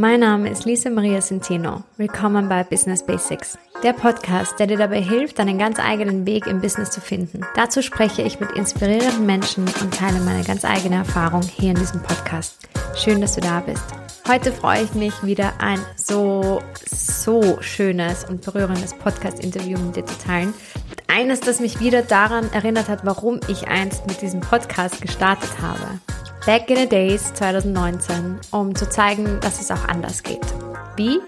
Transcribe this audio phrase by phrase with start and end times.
[0.00, 1.82] Mein Name ist Lisa Maria Centeno.
[1.96, 6.60] Willkommen bei Business Basics, der Podcast, der dir dabei hilft, deinen ganz eigenen Weg im
[6.60, 7.40] Business zu finden.
[7.56, 12.00] Dazu spreche ich mit inspirierenden Menschen und teile meine ganz eigene Erfahrung hier in diesem
[12.00, 12.60] Podcast.
[12.94, 13.82] Schön, dass du da bist.
[14.28, 20.16] Heute freue ich mich wieder ein so, so schönes und berührendes Podcast-Interview mit dir zu
[20.24, 20.54] teilen.
[21.10, 25.98] Eines, das mich wieder daran erinnert hat, warum ich einst mit diesem Podcast gestartet habe.
[26.44, 30.46] Back in the Days 2019, um zu zeigen, dass es auch anders geht.
[30.96, 31.18] Wie?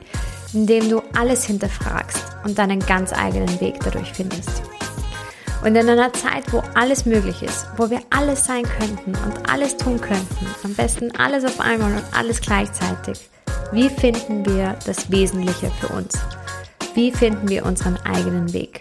[0.52, 4.62] Indem du alles hinterfragst und deinen ganz eigenen Weg dadurch findest.
[5.64, 9.76] Und in einer Zeit, wo alles möglich ist, wo wir alles sein könnten und alles
[9.78, 13.30] tun könnten, am besten alles auf einmal und alles gleichzeitig,
[13.72, 16.18] wie finden wir das Wesentliche für uns?
[16.94, 18.78] Wie finden wir unseren eigenen Weg?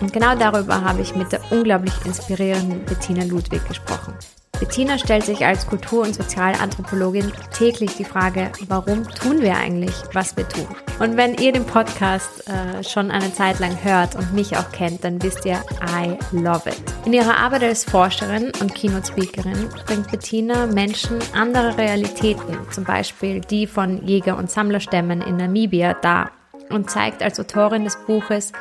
[0.00, 4.14] Und genau darüber habe ich mit der unglaublich inspirierenden Bettina Ludwig gesprochen.
[4.60, 10.36] Bettina stellt sich als Kultur- und Sozialanthropologin täglich die Frage, warum tun wir eigentlich, was
[10.36, 10.66] wir tun?
[10.98, 15.02] Und wenn ihr den Podcast äh, schon eine Zeit lang hört und mich auch kennt,
[15.02, 16.76] dann wisst ihr, I love it.
[17.06, 23.66] In ihrer Arbeit als Forscherin und Keynote-Speakerin bringt Bettina Menschen andere Realitäten, zum Beispiel die
[23.66, 26.32] von Jäger- und Sammlerstämmen in Namibia, dar
[26.68, 28.52] und zeigt als Autorin des Buches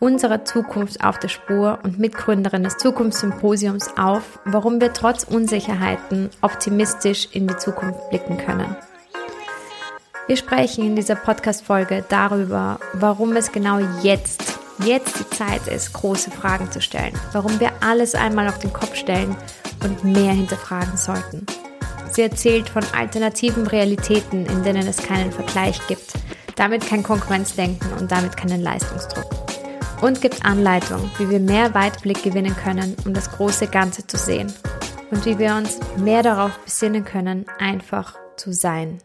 [0.00, 7.28] unserer Zukunft auf der Spur und Mitgründerin des Zukunftssymposiums auf, warum wir trotz Unsicherheiten optimistisch
[7.32, 8.76] in die Zukunft blicken können.
[10.26, 16.30] Wir sprechen in dieser Podcast-Folge darüber, warum es genau jetzt, jetzt die Zeit ist, große
[16.30, 19.36] Fragen zu stellen, warum wir alles einmal auf den Kopf stellen
[19.82, 21.44] und mehr hinterfragen sollten.
[22.10, 26.14] Sie erzählt von alternativen Realitäten, in denen es keinen Vergleich gibt,
[26.56, 29.43] damit kein Konkurrenzdenken und damit keinen Leistungsdruck
[30.04, 34.52] und gibt Anleitung, wie wir mehr Weitblick gewinnen können, um das große Ganze zu sehen
[35.10, 38.98] und wie wir uns mehr darauf besinnen können, einfach zu sein.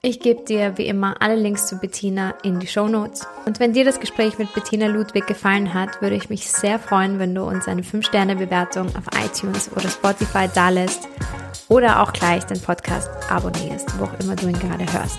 [0.00, 3.26] Ich gebe dir wie immer alle Links zu Bettina in die Show Notes.
[3.44, 7.18] Und wenn dir das Gespräch mit Bettina Ludwig gefallen hat, würde ich mich sehr freuen,
[7.18, 11.06] wenn du uns eine 5-Sterne-Bewertung auf iTunes oder Spotify dalässt
[11.68, 15.18] oder auch gleich den Podcast abonnierst, wo auch immer du ihn gerade hörst.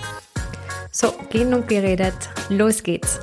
[0.90, 3.20] So, genug geredet, los geht's.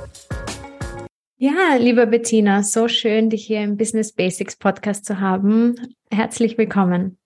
[1.40, 5.94] Ja, liebe Bettina, so schön, dich hier im Business Basics Podcast zu haben.
[6.10, 7.16] Herzlich willkommen.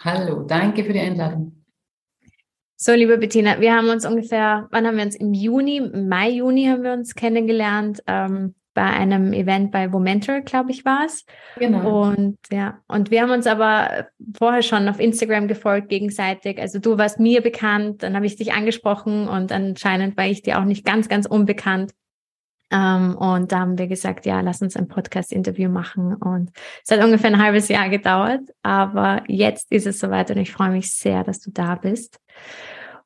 [0.00, 1.64] Hallo, danke für die Einladung.
[2.74, 5.14] So, liebe Bettina, wir haben uns ungefähr, wann haben wir uns?
[5.14, 10.72] Im Juni, Mai, Juni haben wir uns kennengelernt, ähm, bei einem Event bei Womentor, glaube
[10.72, 11.24] ich, war es.
[11.56, 12.08] Genau.
[12.08, 16.60] Und ja, und wir haben uns aber vorher schon auf Instagram gefolgt gegenseitig.
[16.60, 20.58] Also du warst mir bekannt, dann habe ich dich angesprochen und anscheinend war ich dir
[20.58, 21.92] auch nicht ganz, ganz unbekannt.
[22.70, 26.14] Ähm, und da haben wir gesagt, ja, lass uns ein Podcast-Interview machen.
[26.14, 26.50] Und
[26.84, 30.70] es hat ungefähr ein halbes Jahr gedauert, aber jetzt ist es soweit und ich freue
[30.70, 32.18] mich sehr, dass du da bist.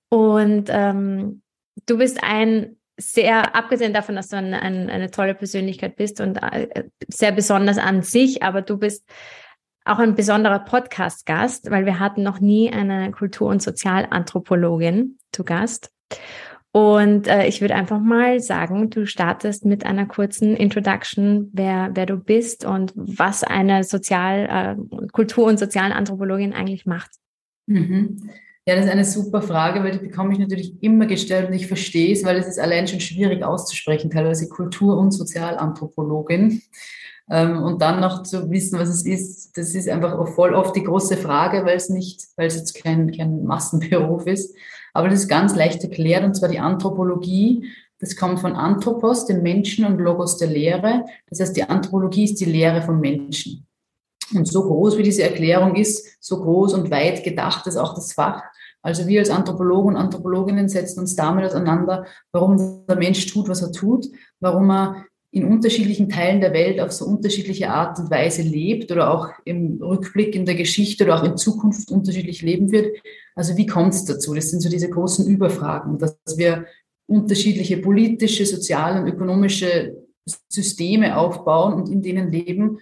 [0.08, 1.42] Und ähm,
[1.86, 6.36] du bist ein sehr, abgesehen davon, dass du ein, ein, eine tolle Persönlichkeit bist und
[6.36, 9.08] äh, sehr besonders an sich, aber du bist
[9.84, 15.90] auch ein besonderer Podcast-Gast, weil wir hatten noch nie eine Kultur- und Sozialanthropologin zu Gast.
[16.72, 22.06] Und äh, ich würde einfach mal sagen, du startest mit einer kurzen Introduction, wer, wer
[22.06, 27.10] du bist und was eine Sozial, äh, Kultur- und Sozialanthropologin eigentlich macht.
[27.66, 28.30] Mhm.
[28.66, 31.66] Ja, das ist eine super Frage, weil die bekomme ich natürlich immer gestellt und ich
[31.66, 36.60] verstehe es, weil es ist allein schon schwierig auszusprechen, teilweise Kultur- und Sozialanthropologin.
[37.30, 40.82] Ähm, und dann noch zu wissen, was es ist, das ist einfach voll oft die
[40.82, 44.54] große Frage, weil es nicht, weil es jetzt kein, kein Massenberuf ist.
[44.98, 47.70] Aber das ist ganz leicht erklärt, und zwar die Anthropologie.
[48.00, 51.04] Das kommt von Anthropos, dem Menschen, und Logos der Lehre.
[51.28, 53.64] Das heißt, die Anthropologie ist die Lehre von Menschen.
[54.34, 58.12] Und so groß wie diese Erklärung ist, so groß und weit gedacht ist auch das
[58.12, 58.42] Fach.
[58.82, 63.62] Also wir als Anthropologen und Anthropologinnen setzen uns damit auseinander, warum der Mensch tut, was
[63.62, 64.06] er tut,
[64.40, 69.12] warum er in unterschiedlichen Teilen der Welt auf so unterschiedliche Art und Weise lebt oder
[69.12, 72.96] auch im Rückblick in der Geschichte oder auch in Zukunft unterschiedlich leben wird.
[73.34, 74.34] Also wie kommt es dazu?
[74.34, 76.66] Das sind so diese großen Überfragen, dass wir
[77.06, 79.96] unterschiedliche politische, soziale und ökonomische
[80.48, 82.78] Systeme aufbauen und in denen leben.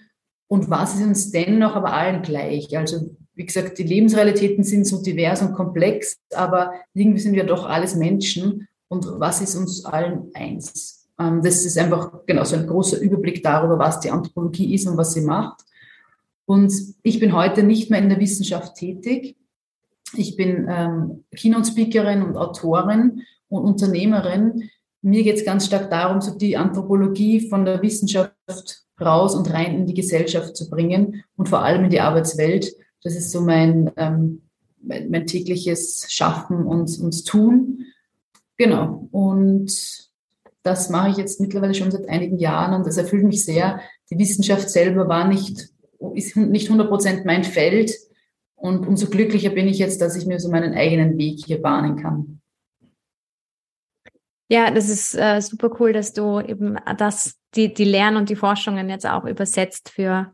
[0.49, 2.77] Und was ist uns dennoch aber allen gleich?
[2.77, 7.67] Also wie gesagt, die Lebensrealitäten sind so divers und komplex, aber irgendwie sind wir doch
[7.67, 8.67] alles Menschen.
[8.89, 10.96] Und was ist uns allen eins?
[11.19, 14.97] Ähm, das ist einfach genau so ein großer Überblick darüber, was die Anthropologie ist und
[14.97, 15.61] was sie macht.
[16.45, 16.73] Und
[17.03, 19.37] ich bin heute nicht mehr in der Wissenschaft tätig.
[20.15, 24.71] Ich bin ähm, Keynote-Speakerin und Autorin und Unternehmerin.
[25.03, 28.33] Mir geht es ganz stark darum, so die Anthropologie von der Wissenschaft
[29.01, 32.73] raus und rein in die Gesellschaft zu bringen und vor allem in die Arbeitswelt.
[33.03, 34.43] Das ist so mein, ähm,
[34.81, 37.85] mein, mein tägliches Schaffen und, und Tun.
[38.57, 39.09] Genau.
[39.11, 40.06] Und
[40.67, 43.81] das mache ich jetzt mittlerweile schon seit einigen Jahren und das erfüllt mich sehr.
[44.11, 45.69] Die Wissenschaft selber war nicht,
[46.15, 47.93] ist nicht 100 Prozent mein Feld.
[48.57, 51.97] Und umso glücklicher bin ich jetzt, dass ich mir so meinen eigenen Weg hier bahnen
[51.97, 52.41] kann.
[54.49, 58.37] Ja, das ist äh, super cool, dass du eben das, die, die Lern- und die
[58.37, 60.33] Forschungen jetzt auch übersetzt für,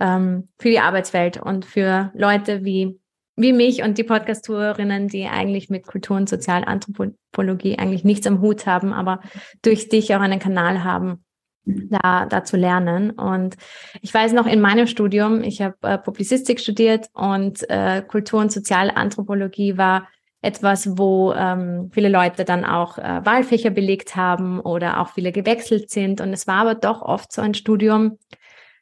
[0.00, 3.00] ähm, für die Arbeitswelt und für Leute wie,
[3.36, 8.66] wie mich und die Podcast-Tourerinnen, die eigentlich mit Kultur- und Sozialanthropologie eigentlich nichts am Hut
[8.66, 9.20] haben, aber
[9.62, 11.24] durch dich auch einen Kanal haben,
[11.66, 13.10] da, da zu lernen.
[13.10, 13.56] Und
[14.00, 18.52] ich weiß noch in meinem Studium, ich habe äh, Publizistik studiert und äh, Kultur- und
[18.52, 20.08] Sozialanthropologie war
[20.42, 25.90] etwas, wo ähm, viele Leute dann auch äh, Wahlfächer belegt haben oder auch viele gewechselt
[25.90, 26.20] sind.
[26.20, 28.18] Und es war aber doch oft so ein Studium,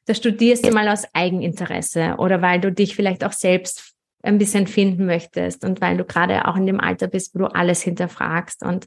[0.06, 3.93] da studierst du mal aus Eigeninteresse oder weil du dich vielleicht auch selbst
[4.24, 7.46] ein bisschen finden möchtest und weil du gerade auch in dem Alter bist, wo du
[7.46, 8.62] alles hinterfragst.
[8.62, 8.86] Und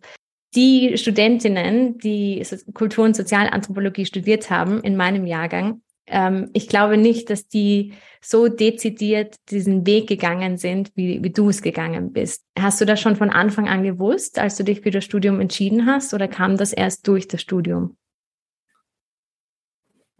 [0.56, 2.44] die Studentinnen, die
[2.74, 8.48] Kultur- und Sozialanthropologie studiert haben in meinem Jahrgang, ähm, ich glaube nicht, dass die so
[8.48, 12.44] dezidiert diesen Weg gegangen sind, wie, wie du es gegangen bist.
[12.57, 15.86] Hast du das schon von Anfang an gewusst, als du dich für das Studium entschieden
[15.86, 17.98] hast, oder kam das erst durch das Studium?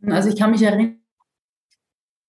[0.06, 1.00] Also ich kann mich erinnern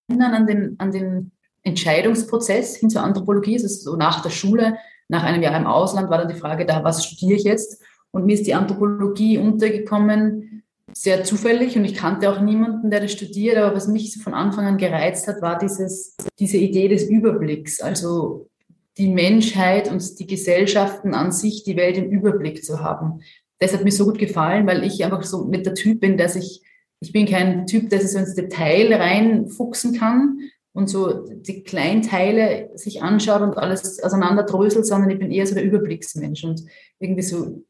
[0.08, 1.32] an den, an den
[1.62, 3.56] Entscheidungsprozess hin zur Anthropologie.
[3.56, 4.78] Es ist so nach der Schule,
[5.08, 7.82] nach einem Jahr im Ausland, war dann die Frage da, was studiere ich jetzt?
[8.10, 10.58] Und mir ist die Anthropologie untergekommen
[10.92, 14.66] sehr zufällig und ich kannte auch niemanden, der das studiert, aber was mich von Anfang
[14.66, 18.48] an gereizt hat, war dieses, diese Idee des Überblicks, also
[18.96, 23.20] die Menschheit und die Gesellschaften an sich, die Welt im Überblick zu haben.
[23.60, 26.36] Das hat mir so gut gefallen, weil ich einfach so mit der Typ bin, dass
[26.36, 26.62] ich,
[27.00, 30.38] ich bin kein Typ, der sich so ins Detail reinfuchsen kann
[30.78, 35.64] und so die Kleinteile sich anschaut und alles auseinanderdröselt, sondern ich bin eher so der
[35.64, 36.62] Überblicksmensch und
[37.00, 37.64] irgendwie so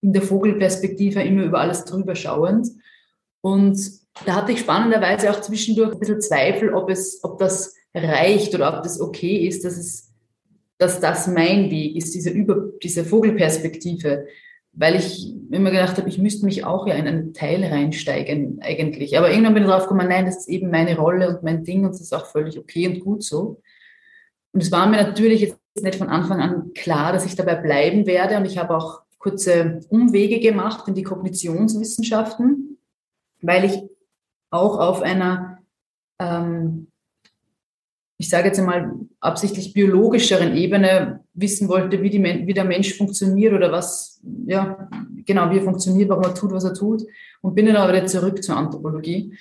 [0.00, 2.68] in der Vogelperspektive immer über alles drüber schauend.
[3.40, 3.76] Und
[4.24, 8.76] da hatte ich spannenderweise auch zwischendurch ein bisschen Zweifel, ob es, ob das reicht oder
[8.76, 10.12] ob das okay ist, dass es,
[10.78, 14.28] dass das mein Weg ist, diese über, diese Vogelperspektive.
[14.76, 19.16] Weil ich immer gedacht habe, ich müsste mich auch ja in einen Teil reinsteigen, eigentlich.
[19.16, 21.84] Aber irgendwann bin ich drauf gekommen, nein, das ist eben meine Rolle und mein Ding
[21.84, 23.60] und das ist auch völlig okay und gut so.
[24.52, 28.06] Und es war mir natürlich jetzt nicht von Anfang an klar, dass ich dabei bleiben
[28.06, 28.36] werde.
[28.36, 32.78] Und ich habe auch kurze Umwege gemacht in die Kognitionswissenschaften,
[33.40, 33.82] weil ich
[34.50, 35.58] auch auf einer,
[36.20, 36.88] ähm,
[38.24, 38.90] ich sage jetzt einmal
[39.20, 44.88] absichtlich biologischeren Ebene wissen wollte, wie, die, wie der Mensch funktioniert oder was, ja,
[45.26, 47.02] genau, wie er funktioniert, warum er tut, was er tut.
[47.42, 49.36] Und bin dann aber wieder zurück zur Anthropologie.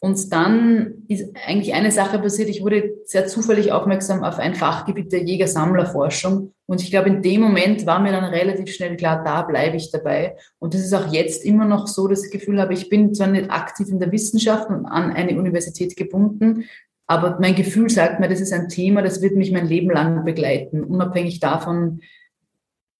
[0.00, 2.48] Und dann ist eigentlich eine Sache passiert.
[2.48, 6.52] Ich wurde sehr zufällig aufmerksam auf ein Fachgebiet der Jäger-Sammler-Forschung.
[6.66, 9.92] Und ich glaube, in dem Moment war mir dann relativ schnell klar, da bleibe ich
[9.92, 10.36] dabei.
[10.58, 13.14] Und das ist auch jetzt immer noch so, dass ich das Gefühl habe, ich bin
[13.14, 16.64] zwar nicht aktiv in der Wissenschaft und an eine Universität gebunden,
[17.06, 20.24] aber mein Gefühl sagt mir, das ist ein Thema, das wird mich mein Leben lang
[20.24, 22.00] begleiten, unabhängig davon,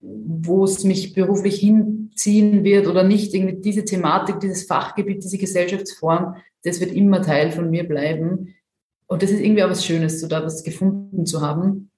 [0.01, 3.35] wo es mich beruflich hinziehen wird oder nicht.
[3.35, 8.55] Irgendwie diese Thematik, dieses Fachgebiet, diese Gesellschaftsform, das wird immer Teil von mir bleiben.
[9.09, 11.91] Und das ist irgendwie auch was Schönes, so da was gefunden zu haben.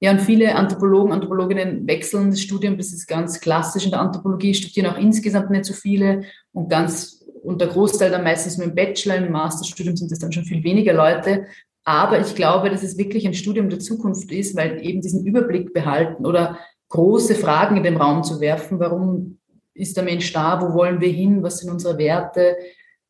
[0.00, 4.52] Ja, und viele Anthropologen, Anthropologinnen wechseln das Studium, das ist ganz klassisch in der Anthropologie,
[4.52, 7.13] studieren auch insgesamt nicht so viele und ganz,
[7.44, 10.64] und der Großteil dann meistens nur im Bachelor, im Masterstudium sind das dann schon viel
[10.64, 11.46] weniger Leute.
[11.84, 15.74] Aber ich glaube, dass es wirklich ein Studium der Zukunft ist, weil eben diesen Überblick
[15.74, 16.58] behalten oder
[16.88, 18.80] große Fragen in den Raum zu werfen.
[18.80, 19.38] Warum
[19.74, 20.62] ist der Mensch da?
[20.62, 21.42] Wo wollen wir hin?
[21.42, 22.56] Was sind unsere Werte?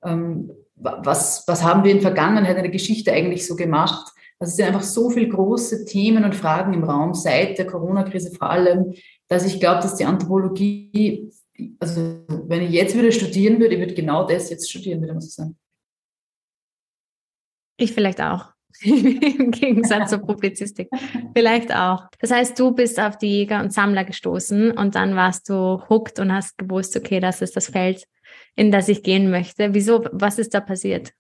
[0.03, 4.13] Ähm, was, was haben wir in Vergangenheit in der Geschichte eigentlich so gemacht?
[4.41, 8.33] Also es sind einfach so viele große Themen und Fragen im Raum, seit der Corona-Krise
[8.33, 8.95] vor allem,
[9.29, 11.31] dass ich glaube, dass die Anthropologie,
[11.79, 15.21] also wenn ich jetzt wieder studieren würde, ich würde genau das jetzt studieren, würde man
[15.21, 15.57] so sagen.
[17.77, 18.53] Ich vielleicht auch.
[18.83, 20.89] Im Gegensatz zur Publizistik.
[21.35, 22.09] Vielleicht auch.
[22.19, 26.19] Das heißt, du bist auf die Jäger und Sammler gestoßen und dann warst du hooked
[26.19, 28.05] und hast gewusst, okay, das ist das Feld,
[28.57, 29.75] in das ich gehen möchte.
[29.75, 30.05] Wieso?
[30.13, 31.13] Was ist da passiert?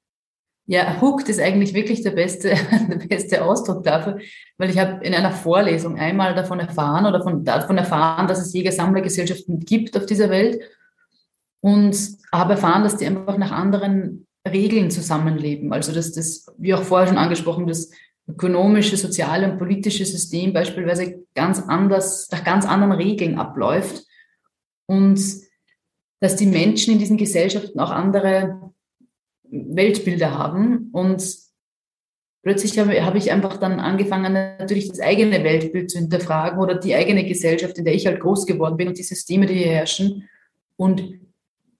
[0.67, 2.55] Ja, hooked ist eigentlich wirklich der beste,
[2.89, 4.19] der beste Ausdruck dafür,
[4.57, 8.55] weil ich habe in einer Vorlesung einmal davon erfahren oder von, davon erfahren, dass es
[8.55, 10.63] Jäger-Sammlergesellschaften gibt auf dieser Welt
[11.61, 11.97] und
[12.33, 15.73] habe erfahren, dass die einfach nach anderen Regeln zusammenleben.
[15.73, 17.91] Also dass das, wie auch vorher schon angesprochen, das
[18.27, 24.07] ökonomische, soziale und politische System beispielsweise ganz anders, nach ganz anderen Regeln abläuft
[24.87, 25.21] und
[26.21, 28.64] dass die Menschen in diesen Gesellschaften auch andere
[29.55, 31.23] Weltbilder haben und
[32.43, 36.95] plötzlich habe, habe ich einfach dann angefangen, natürlich das eigene Weltbild zu hinterfragen oder die
[36.95, 40.29] eigene Gesellschaft, in der ich halt groß geworden bin und die Systeme, die hier herrschen.
[40.77, 41.21] Und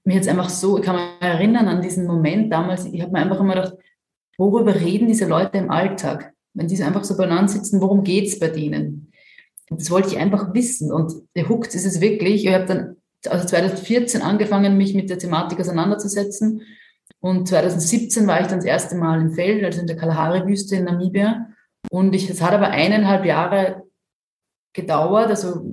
[0.05, 3.19] mir jetzt einfach so, ich kann mich erinnern an diesen Moment damals, ich habe mir
[3.19, 3.75] einfach immer gedacht,
[4.39, 6.33] worüber reden diese Leute im Alltag?
[6.55, 9.13] Wenn die einfach so beieinander sitzen, worum geht's bei denen?
[9.69, 10.93] Das wollte ich einfach wissen.
[10.93, 12.45] Und der Hooked ist es wirklich.
[12.45, 16.63] Ich habe dann also 2014 angefangen, mich mit der Thematik auseinanderzusetzen
[17.25, 20.85] und 2017 war ich dann das erste Mal im Feld, also in der Kalahari-Wüste in
[20.85, 21.49] Namibia.
[21.91, 23.85] Und ich, es hat aber eineinhalb Jahre
[24.75, 25.65] gedauert, also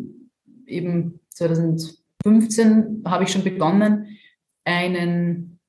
[0.65, 4.17] eben 2015 habe ich schon begonnen,
[4.63, 5.59] einen,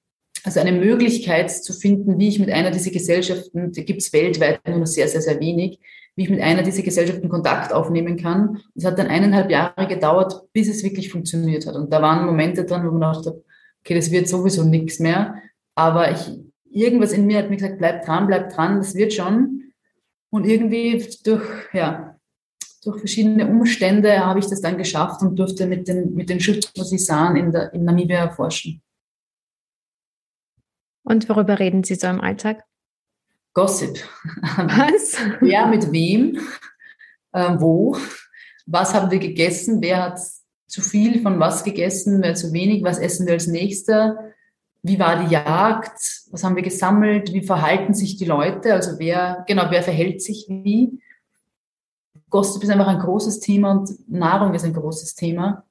[0.44, 4.60] also eine Möglichkeit zu finden, wie ich mit einer dieser Gesellschaften, die gibt es weltweit
[4.68, 5.80] nur sehr, sehr, sehr wenig,
[6.14, 8.60] wie ich mit einer dieser Gesellschaften Kontakt aufnehmen kann.
[8.76, 11.74] Es hat dann eineinhalb Jahre gedauert, bis es wirklich funktioniert hat.
[11.74, 13.42] Und da waren Momente dran, wo man dachte,
[13.80, 15.42] okay, das wird sowieso nichts mehr.
[15.74, 16.38] Aber ich,
[16.70, 19.72] irgendwas in mir hat mir gesagt, bleib dran, bleib dran, das wird schon.
[20.30, 22.18] Und irgendwie durch, ja,
[22.82, 27.36] durch verschiedene Umstände habe ich das dann geschafft und durfte mit den, mit den Schutzmusisaren
[27.36, 28.82] in, der, in Namibia erforschen.
[31.04, 32.64] Und worüber reden Sie so im Alltag?
[33.54, 33.98] Gossip.
[34.56, 35.16] Was?
[35.40, 36.40] Wer mit wem?
[37.32, 37.96] Äh, wo?
[38.66, 39.82] Was haben wir gegessen?
[39.82, 40.20] Wer hat
[40.66, 42.22] zu viel von was gegessen?
[42.22, 42.82] Wer zu wenig?
[42.82, 44.31] Was essen wir als nächster?
[44.82, 49.44] Wie war die Jagd, was haben wir gesammelt, wie verhalten sich die Leute, also wer,
[49.46, 51.00] genau, wer verhält sich wie.
[52.30, 55.64] Gossip ist einfach ein großes Thema und Nahrung ist ein großes Thema.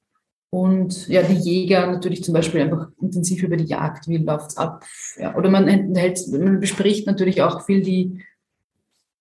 [0.48, 4.84] Und ja, die Jäger natürlich zum Beispiel einfach intensiv über die Jagd, wie läuft's ab.
[5.16, 8.22] Ja, oder man, enthält, man bespricht natürlich auch viel die,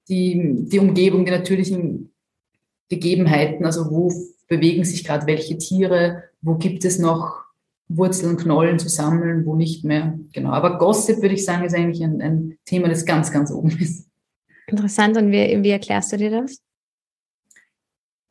[0.08, 2.12] die, die Umgebung, die natürlichen
[2.90, 4.12] Gegebenheiten, also wo
[4.48, 7.41] bewegen sich gerade welche Tiere, wo gibt es noch
[7.98, 10.18] Wurzeln, Knollen zu sammeln, wo nicht mehr.
[10.34, 10.52] Genau.
[10.52, 14.08] Aber Gossip, würde ich sagen, ist eigentlich ein, ein Thema, das ganz, ganz oben ist.
[14.68, 15.18] Interessant.
[15.18, 16.62] Und wie, wie erklärst du dir das?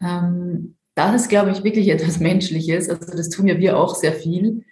[0.03, 2.89] Ähm, das ist, glaube ich, wirklich etwas Menschliches.
[2.89, 4.65] Also das tun ja wir auch sehr viel.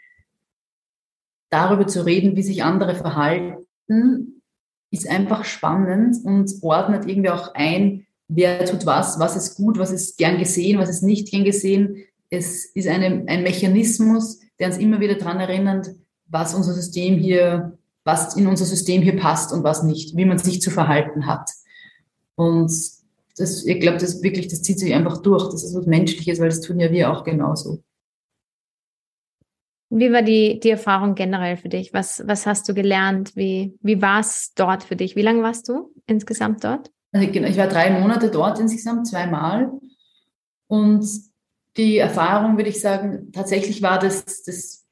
[1.51, 4.43] Darüber zu reden, wie sich andere verhalten,
[4.91, 9.91] ist einfach spannend und ordnet irgendwie auch ein, wer tut was, was ist gut, was
[9.91, 12.05] ist gern gesehen, was ist nicht gern gesehen.
[12.31, 15.89] Es ist eine, ein Mechanismus, der uns immer wieder daran erinnert,
[16.27, 20.39] was unser System hier, was in unser System hier passt und was nicht, wie man
[20.39, 21.51] sich zu verhalten hat.
[22.35, 22.71] Und
[23.37, 25.51] das, ich glaube, das wirklich, das zieht sich einfach durch.
[25.51, 27.83] Das ist was Menschliches, weil das tun ja wir auch genauso.
[29.91, 31.95] Wie war die, die Erfahrung generell für dich?
[31.95, 33.35] Was, was hast du gelernt?
[33.37, 35.17] Wie, wie war es dort für dich?
[35.17, 36.91] Wie lange warst du insgesamt dort?
[37.13, 39.73] Also ich war drei Monate dort insgesamt, zweimal.
[40.67, 41.09] Und
[41.79, 44.85] die Erfahrung, würde ich sagen, tatsächlich war das, das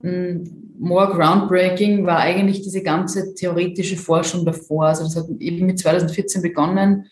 [0.00, 4.86] hm, more groundbreaking, war eigentlich diese ganze theoretische Forschung davor.
[4.86, 7.06] Also das hat eben mit 2014 begonnen,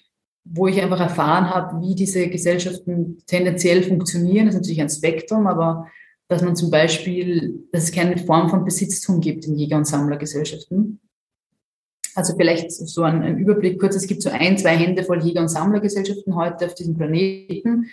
[0.44, 4.46] wo ich einfach erfahren habe, wie diese Gesellschaften tendenziell funktionieren.
[4.46, 5.88] Das ist natürlich ein Spektrum, aber
[6.28, 11.00] dass man zum Beispiel, dass es keine Form von Besitztum gibt in Jäger- und Sammlergesellschaften.
[12.14, 13.96] Also vielleicht so ein, ein, Überblick kurz.
[13.96, 17.86] Es gibt so ein, zwei Hände voll Jäger- und Sammlergesellschaften heute auf diesem Planeten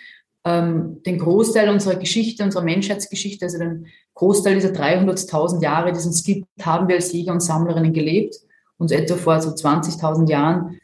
[0.46, 6.06] ähm, den Großteil unserer Geschichte, unserer Menschheitsgeschichte, also den Großteil dieser 300.000 Jahre, die es
[6.06, 8.36] uns gibt, haben wir als Jäger und Sammlerinnen gelebt.
[8.78, 10.78] Und etwa vor so 20.000 Jahren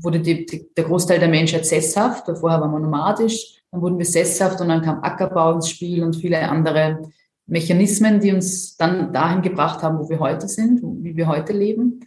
[0.00, 2.26] wurde die, die, der Großteil der Menschheit sesshaft.
[2.26, 6.16] Vorher waren wir nomadisch, dann wurden wir sesshaft und dann kam Ackerbau ins Spiel und
[6.16, 6.98] viele andere
[7.46, 12.00] Mechanismen, die uns dann dahin gebracht haben, wo wir heute sind, wie wir heute leben.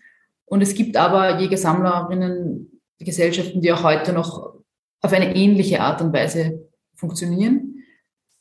[0.45, 4.55] Und es gibt aber Jäger-Sammlerinnen, Gesellschaften, die auch heute noch
[4.99, 6.68] auf eine ähnliche Art und Weise
[6.99, 7.83] funktionieren.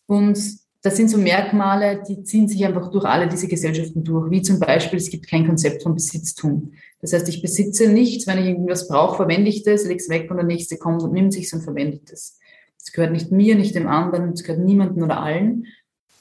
[0.07, 0.39] Und
[0.83, 4.61] das sind so Merkmale, die ziehen sich einfach durch alle diese Gesellschaften durch, wie zum
[4.61, 6.73] Beispiel, es gibt kein Konzept von Besitztum.
[7.01, 10.31] Das heißt, ich besitze nichts, wenn ich irgendwas brauche, verwende ich das, lege es weg
[10.31, 12.39] und der Nächste kommt und nimmt sich und verwendet es.
[12.79, 15.67] Das gehört nicht mir, nicht dem anderen, es gehört niemandem oder allen.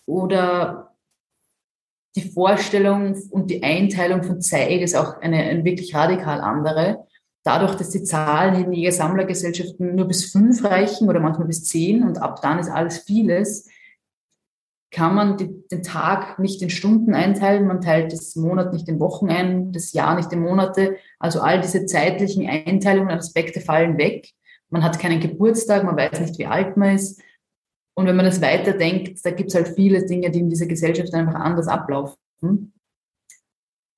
[0.05, 0.95] Oder
[2.15, 7.06] die Vorstellung und die Einteilung von Zeit ist auch eine, eine wirklich radikal andere
[7.47, 12.21] dadurch, dass die Zahlen in Jäger-Sammlergesellschaften nur bis fünf reichen oder manchmal bis zehn und
[12.21, 13.69] ab dann ist alles vieles,
[14.91, 19.29] kann man den Tag nicht in Stunden einteilen, man teilt das Monat nicht in Wochen
[19.29, 20.97] ein, das Jahr nicht in Monate.
[21.19, 24.29] Also all diese zeitlichen Einteilungen und Aspekte fallen weg.
[24.69, 27.21] Man hat keinen Geburtstag, man weiß nicht, wie alt man ist.
[27.95, 31.13] Und wenn man das weiterdenkt, da gibt es halt viele Dinge, die in dieser Gesellschaft
[31.13, 32.73] einfach anders ablaufen.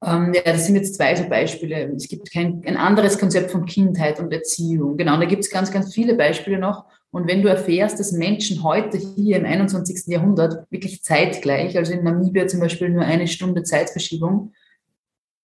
[0.05, 1.93] Ähm, ja, das sind jetzt zwei so Beispiele.
[1.95, 4.97] Es gibt kein ein anderes Konzept von Kindheit und Erziehung.
[4.97, 6.85] Genau, und da gibt es ganz, ganz viele Beispiele noch.
[7.11, 10.07] Und wenn du erfährst, dass Menschen heute hier im 21.
[10.07, 14.53] Jahrhundert wirklich zeitgleich, also in Namibia zum Beispiel nur eine Stunde Zeitverschiebung,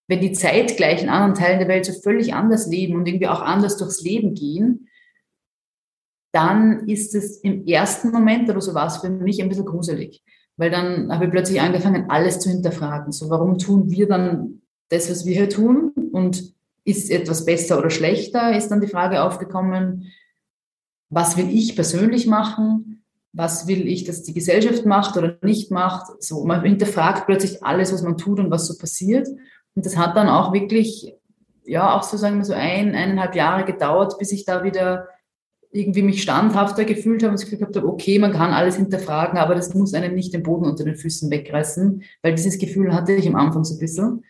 [0.08, 3.42] wenn die zeitgleich in anderen Teilen der Welt so völlig anders leben und irgendwie auch
[3.42, 4.88] anders durchs Leben gehen,
[6.32, 10.22] dann ist es im ersten Moment, oder so war es für mich, ein bisschen gruselig.
[10.58, 13.12] Weil dann habe ich plötzlich angefangen, alles zu hinterfragen.
[13.12, 15.92] So, warum tun wir dann das, was wir hier tun?
[16.12, 16.54] Und
[16.86, 18.56] ist etwas besser oder schlechter?
[18.56, 20.12] Ist dann die Frage aufgekommen,
[21.10, 23.04] was will ich persönlich machen?
[23.34, 26.24] Was will ich, dass die Gesellschaft macht oder nicht macht?
[26.24, 29.28] So, man hinterfragt plötzlich alles, was man tut und was so passiert.
[29.76, 31.14] Und das hat dann auch wirklich,
[31.66, 35.10] ja, auch so sagen wir so ein, eineinhalb Jahre gedauert, bis ich da wieder
[35.76, 39.38] irgendwie mich standhafter gefühlt habe und das Gefühl gehabt habe, okay, man kann alles hinterfragen,
[39.38, 43.12] aber das muss einem nicht den Boden unter den Füßen wegreißen, weil dieses Gefühl hatte
[43.12, 44.24] ich am Anfang so ein bisschen.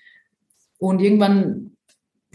[0.79, 1.77] Und irgendwann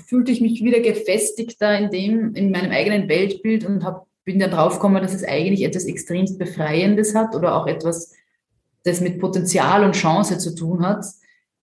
[0.07, 4.53] fühlte ich mich wieder gefestigter in dem, in meinem eigenen Weltbild und hab, bin dann
[4.53, 8.13] draufgekommen, dass es eigentlich etwas extremst Befreiendes hat oder auch etwas,
[8.85, 11.05] das mit Potenzial und Chance zu tun hat.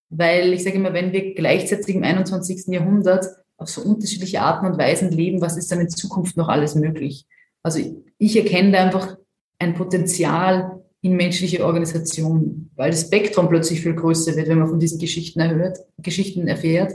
[0.10, 2.68] Weil ich sage immer, wenn wir gleichzeitig im 21.
[2.68, 3.26] Jahrhundert
[3.56, 7.26] auf so unterschiedliche Arten und Weisen leben, was ist dann in Zukunft noch alles möglich?
[7.68, 7.82] Also
[8.18, 9.18] ich erkenne da einfach
[9.60, 14.80] ein Potenzial in menschliche Organisation, weil das Spektrum plötzlich viel größer wird, wenn man von
[14.80, 16.94] diesen Geschichten erhört, Geschichten erfährt.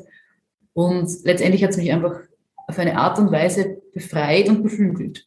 [0.73, 2.21] Und letztendlich hat es mich einfach
[2.67, 5.26] auf eine Art und Weise befreit und beflügelt.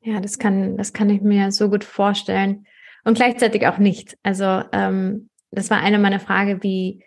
[0.00, 2.66] Ja, das kann, das kann ich mir so gut vorstellen.
[3.04, 4.16] Und gleichzeitig auch nicht.
[4.22, 7.04] Also ähm, das war eine meiner Fragen, wie,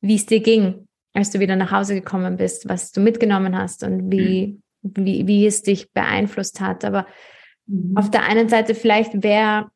[0.00, 3.84] wie es dir ging, als du wieder nach Hause gekommen bist, was du mitgenommen hast
[3.84, 4.62] und wie, mhm.
[4.82, 6.84] Wie, wie es dich beeinflusst hat.
[6.84, 7.06] Aber
[7.66, 7.96] mhm.
[7.96, 9.70] auf der einen Seite vielleicht wäre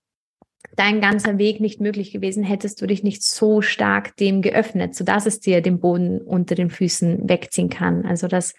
[0.76, 5.26] dein ganzer Weg nicht möglich gewesen, hättest du dich nicht so stark dem geöffnet, sodass
[5.26, 8.04] es dir den Boden unter den Füßen wegziehen kann.
[8.04, 8.54] Also dass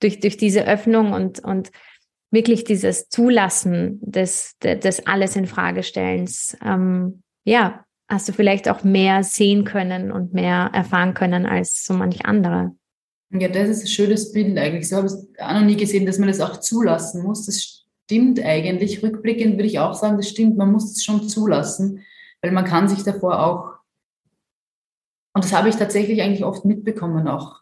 [0.00, 1.70] durch, durch diese Öffnung und, und
[2.30, 8.84] wirklich dieses Zulassen des, des alles in Frage stellens, ähm, ja, hast du vielleicht auch
[8.84, 12.72] mehr sehen können und mehr erfahren können als so manch andere.
[13.30, 14.88] Ja, das ist ein schönes Bild eigentlich.
[14.88, 17.46] So habe ich es auch noch nie gesehen, dass man das auch zulassen muss.
[17.46, 19.02] Das stimmt eigentlich.
[19.02, 20.56] Rückblickend würde ich auch sagen, das stimmt.
[20.56, 22.04] Man muss es schon zulassen,
[22.40, 23.72] weil man kann sich davor auch,
[25.34, 27.60] und das habe ich tatsächlich eigentlich oft mitbekommen auch.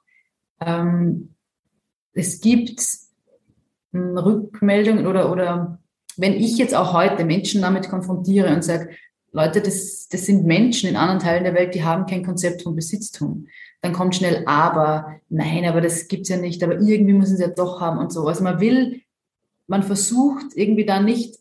[0.61, 1.35] Ähm,
[2.12, 2.81] es gibt
[3.92, 5.79] Rückmeldungen oder, oder
[6.16, 8.90] wenn ich jetzt auch heute Menschen damit konfrontiere und sage,
[9.33, 12.77] Leute, das, das sind Menschen in anderen Teilen der Welt, die haben kein Konzept von
[12.77, 13.48] Besitztum.
[13.85, 17.51] Dann kommt schnell aber, nein, aber das gibt's ja nicht, aber irgendwie müssen sie ja
[17.51, 18.27] doch haben und so.
[18.27, 19.03] Also man will
[19.66, 21.38] man versucht irgendwie da nicht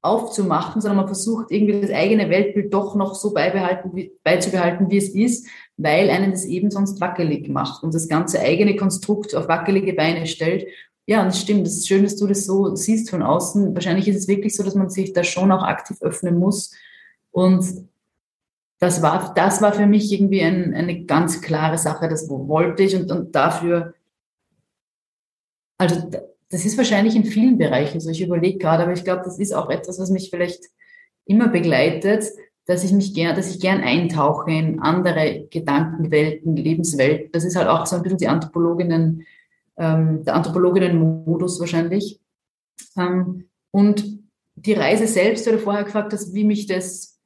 [0.00, 4.96] aufzumachen, sondern man versucht irgendwie das eigene Weltbild doch noch so beibehalten, wie, beizubehalten, wie
[4.96, 9.48] es ist, weil einen das eben sonst wackelig macht und das ganze eigene Konstrukt auf
[9.48, 10.66] wackelige Beine stellt.
[11.06, 11.66] Ja, und das stimmt.
[11.66, 13.74] Das ist schön, dass du das so siehst von außen.
[13.74, 16.72] Wahrscheinlich ist es wirklich so, dass man sich da schon auch aktiv öffnen muss.
[17.30, 17.64] Und
[18.78, 22.08] das war, das war für mich irgendwie ein, eine ganz klare Sache.
[22.08, 23.94] Das wollte ich und, und dafür,
[25.78, 26.10] also
[26.50, 28.10] das ist wahrscheinlich in vielen Bereichen so.
[28.10, 30.64] Ich überlege gerade, aber ich glaube, das ist auch etwas, was mich vielleicht
[31.24, 32.24] immer begleitet,
[32.66, 37.32] dass ich mich gern, dass ich gern eintauche in andere Gedankenwelten, Lebenswelten.
[37.32, 39.26] Das ist halt auch so ein bisschen die Anthropologinnen,
[39.76, 42.20] ähm, der Anthropologinnen-Modus wahrscheinlich.
[42.96, 44.18] Ähm, und
[44.54, 47.17] die Reise selbst, oder vorher gefragt hast, wie mich das,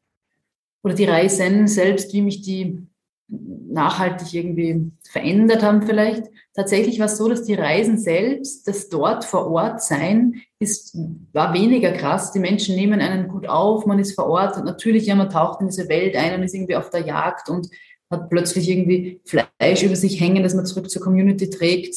[0.83, 2.87] oder die Reisen selbst, wie mich die
[3.29, 6.25] nachhaltig irgendwie verändert haben vielleicht.
[6.55, 10.97] Tatsächlich war es so, dass die Reisen selbst, das dort vor Ort sein, ist,
[11.33, 12.33] war weniger krass.
[12.33, 15.61] Die Menschen nehmen einen gut auf, man ist vor Ort und natürlich, ja, man taucht
[15.61, 17.68] in diese Welt ein und ist irgendwie auf der Jagd und
[18.11, 21.95] hat plötzlich irgendwie Fleisch über sich hängen, das man zurück zur Community trägt,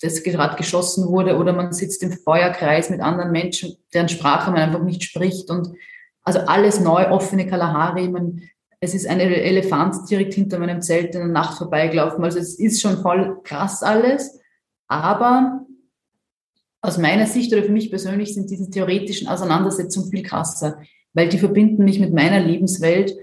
[0.00, 4.62] das gerade geschossen wurde oder man sitzt im Feuerkreis mit anderen Menschen, deren Sprache man
[4.62, 5.68] einfach nicht spricht und
[6.22, 8.42] also alles neu, offene Kalahari, man
[8.82, 12.24] es ist ein Elefant direkt hinter meinem Zelt in der Nacht vorbeigelaufen.
[12.24, 14.40] Also es ist schon voll krass alles.
[14.88, 15.66] Aber
[16.80, 20.80] aus meiner Sicht oder für mich persönlich sind diese theoretischen Auseinandersetzungen viel krasser,
[21.12, 23.14] weil die verbinden mich mit meiner Lebenswelt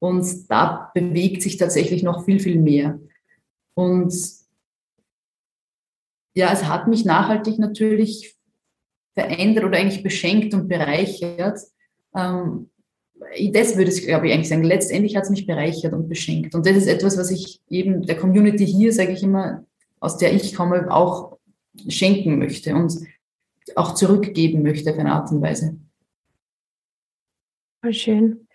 [0.00, 3.00] und da bewegt sich tatsächlich noch viel, viel mehr.
[3.74, 4.14] Und
[6.34, 8.36] ja, es hat mich nachhaltig natürlich
[9.14, 11.58] verändert oder eigentlich beschenkt und bereichert.
[12.16, 12.70] Ähm,
[13.52, 14.64] das würde ich, glaube ich, eigentlich sagen.
[14.64, 16.54] Letztendlich hat es mich bereichert und beschenkt.
[16.54, 19.64] Und das ist etwas, was ich eben der Community hier, sage ich immer,
[20.00, 21.38] aus der ich komme, auch
[21.88, 22.94] schenken möchte und
[23.74, 25.78] auch zurückgeben möchte auf eine Art und Weise.
[27.82, 28.46] Voll schön.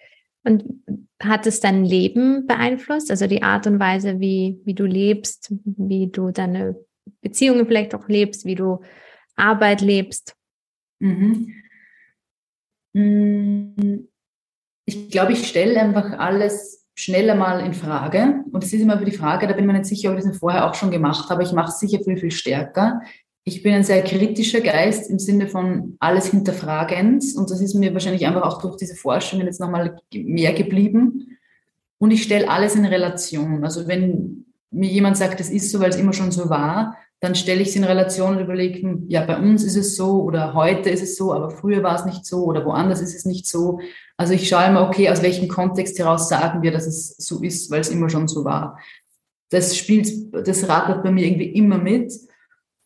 [0.43, 0.84] Und
[1.21, 3.12] hat es dein Leben beeinflusst?
[3.12, 6.76] Also die Art und Weise, wie, wie du lebst, wie du deine
[7.21, 8.82] Beziehungen vielleicht auch lebst, wie du
[9.36, 10.36] Arbeit lebst?
[11.00, 11.54] Mhm.
[12.93, 14.08] Mm,
[14.86, 18.43] ich glaube, ich stelle einfach alles schneller mal in Frage.
[18.51, 20.25] Und es ist immer für die Frage, da bin ich mir nicht sicher, ob ich
[20.25, 21.43] das vorher auch schon gemacht habe.
[21.43, 23.01] Ich mache es sicher viel, viel stärker.
[23.43, 27.23] Ich bin ein sehr kritischer Geist im Sinne von alles hinterfragend.
[27.36, 31.38] Und das ist mir wahrscheinlich einfach auch durch diese Forschungen jetzt nochmal mehr geblieben.
[31.97, 33.63] Und ich stelle alles in Relation.
[33.63, 37.36] Also wenn mir jemand sagt, das ist so, weil es immer schon so war, dann
[37.36, 40.55] stelle ich es in Relation und überlege, hm, ja, bei uns ist es so oder
[40.55, 43.47] heute ist es so, aber früher war es nicht so oder woanders ist es nicht
[43.47, 43.79] so.
[44.17, 47.69] Also ich schaue immer, okay, aus welchem Kontext heraus sagen wir, dass es so ist,
[47.69, 48.79] weil es immer schon so war.
[49.51, 52.12] Das spielt, das rattert bei mir irgendwie immer mit.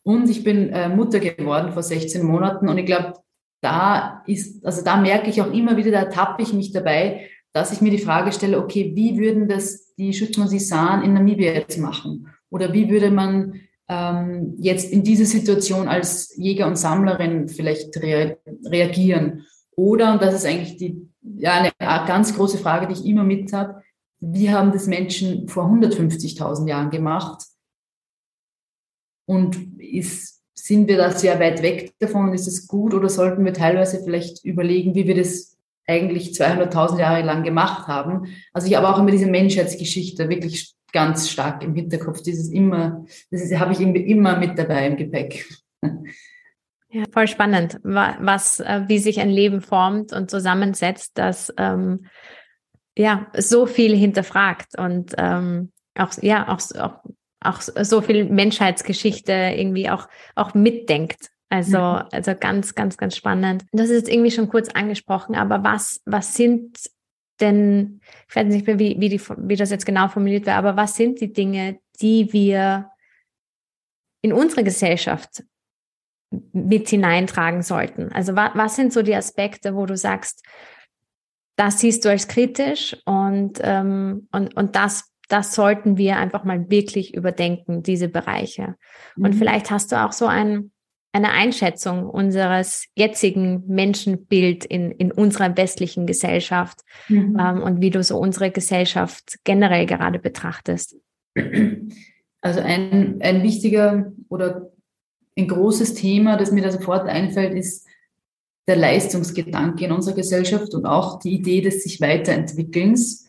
[0.02, 3.14] Und ich bin äh, Mutter geworden vor 16 Monaten und ich glaube,
[3.62, 7.72] da ist, also da merke ich auch immer wieder, da tappe ich mich dabei, dass
[7.72, 12.28] ich mir die Frage stelle, okay, wie würden das die Schutzmann in Namibia jetzt machen?
[12.50, 18.36] Oder wie würde man ähm, jetzt in diese Situation als Jäger und Sammlerin vielleicht rea
[18.64, 19.46] reagieren?
[19.76, 21.72] Oder, und das ist eigentlich die, ja, eine
[22.06, 23.82] ganz große Frage, die ich immer mit habe,
[24.20, 27.44] wie haben das Menschen vor 150.000 Jahren gemacht?
[29.28, 32.32] Und ist, sind wir da sehr weit weg davon?
[32.32, 37.22] Ist es gut oder sollten wir teilweise vielleicht überlegen, wie wir das eigentlich 200.000 Jahre
[37.22, 38.28] lang gemacht haben?
[38.52, 42.22] Also ich habe auch immer diese Menschheitsgeschichte wirklich ganz stark im Hinterkopf.
[42.22, 45.46] Dieses immer, das habe ich irgendwie immer mit dabei im Gepäck.
[46.88, 52.06] Ja, voll spannend, was, äh, wie sich ein Leben formt und zusammensetzt, das ähm,
[52.96, 57.04] ja so viel hinterfragt und ähm, auch ja auch, auch,
[57.40, 61.28] auch so viel Menschheitsgeschichte irgendwie auch auch mitdenkt.
[61.50, 63.66] Also also ganz ganz ganz spannend.
[63.72, 66.78] Das ist jetzt irgendwie schon kurz angesprochen, aber was was sind
[67.40, 70.76] denn, ich weiß nicht mehr, wie, wie, die, wie das jetzt genau formuliert wäre, aber
[70.76, 72.90] was sind die Dinge, die wir
[74.22, 75.44] in unsere Gesellschaft
[76.52, 78.12] mit hineintragen sollten?
[78.12, 80.44] Also was, was sind so die Aspekte, wo du sagst,
[81.56, 86.70] das siehst du als kritisch und, ähm, und, und das, das sollten wir einfach mal
[86.70, 88.76] wirklich überdenken, diese Bereiche.
[89.16, 89.38] Und mhm.
[89.38, 90.70] vielleicht hast du auch so ein,
[91.16, 97.38] eine Einschätzung unseres jetzigen Menschenbild in, in unserer westlichen Gesellschaft mhm.
[97.40, 100.96] ähm, und wie du so unsere Gesellschaft generell gerade betrachtest?
[102.42, 104.70] Also ein, ein wichtiger oder
[105.36, 107.86] ein großes Thema, das mir da sofort einfällt, ist
[108.68, 113.26] der Leistungsgedanke in unserer Gesellschaft und auch die Idee des sich Weiterentwickelns.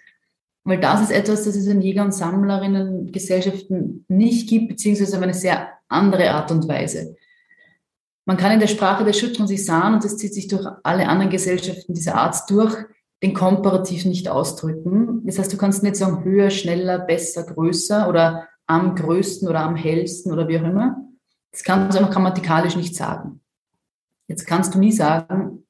[0.65, 5.33] Weil das ist etwas, das es in Jäger- und Sammlerinnen-Gesellschaften nicht gibt, beziehungsweise auf eine
[5.33, 7.15] sehr andere Art und Weise.
[8.27, 11.07] Man kann in der Sprache der Schüttern sich sahen, und das zieht sich durch alle
[11.07, 12.75] anderen Gesellschaften dieser Art durch,
[13.23, 15.25] den Komparativ nicht ausdrücken.
[15.25, 19.77] Das heißt, du kannst nicht sagen höher, schneller, besser, größer oder am größten oder am
[19.77, 20.97] hellsten oder wie auch immer.
[21.53, 23.39] Das kannst du einfach grammatikalisch nicht sagen.
[24.27, 25.65] Jetzt kannst du nie sagen,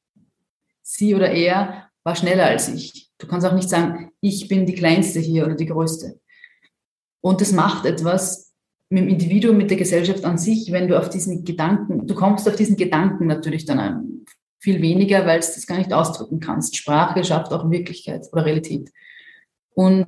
[0.81, 3.11] sie oder er war schneller als ich.
[3.19, 6.19] Du kannst auch nicht sagen, ich bin die Kleinste hier oder die Größte.
[7.21, 8.46] Und das macht etwas
[8.89, 12.47] mit dem Individuum, mit der Gesellschaft an sich, wenn du auf diesen Gedanken, du kommst
[12.47, 14.25] auf diesen Gedanken natürlich dann
[14.59, 16.75] viel weniger, weil du das gar nicht ausdrücken kannst.
[16.77, 18.91] Sprache schafft auch Wirklichkeit oder Realität.
[19.73, 20.07] Und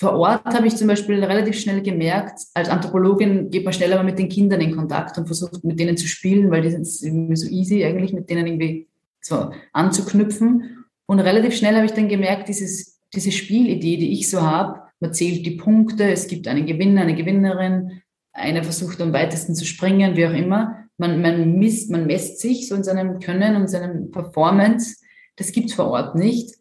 [0.00, 4.18] vor Ort habe ich zum Beispiel relativ schnell gemerkt, als Anthropologin geht man schneller mit
[4.18, 7.84] den Kindern in Kontakt und versucht mit denen zu spielen, weil die sind so easy
[7.84, 8.88] eigentlich, mit denen irgendwie
[9.20, 10.86] so anzuknüpfen.
[11.04, 15.14] Und relativ schnell habe ich dann gemerkt, dieses, diese Spielidee, die ich so habe, man
[15.14, 20.16] zählt die Punkte, es gibt einen Gewinner, eine Gewinnerin, einer versucht am weitesten zu springen,
[20.16, 20.84] wie auch immer.
[20.98, 24.96] Man, man misst, man messt sich so in seinem Können und seinem Performance.
[25.36, 26.54] Das gibt es vor Ort nicht.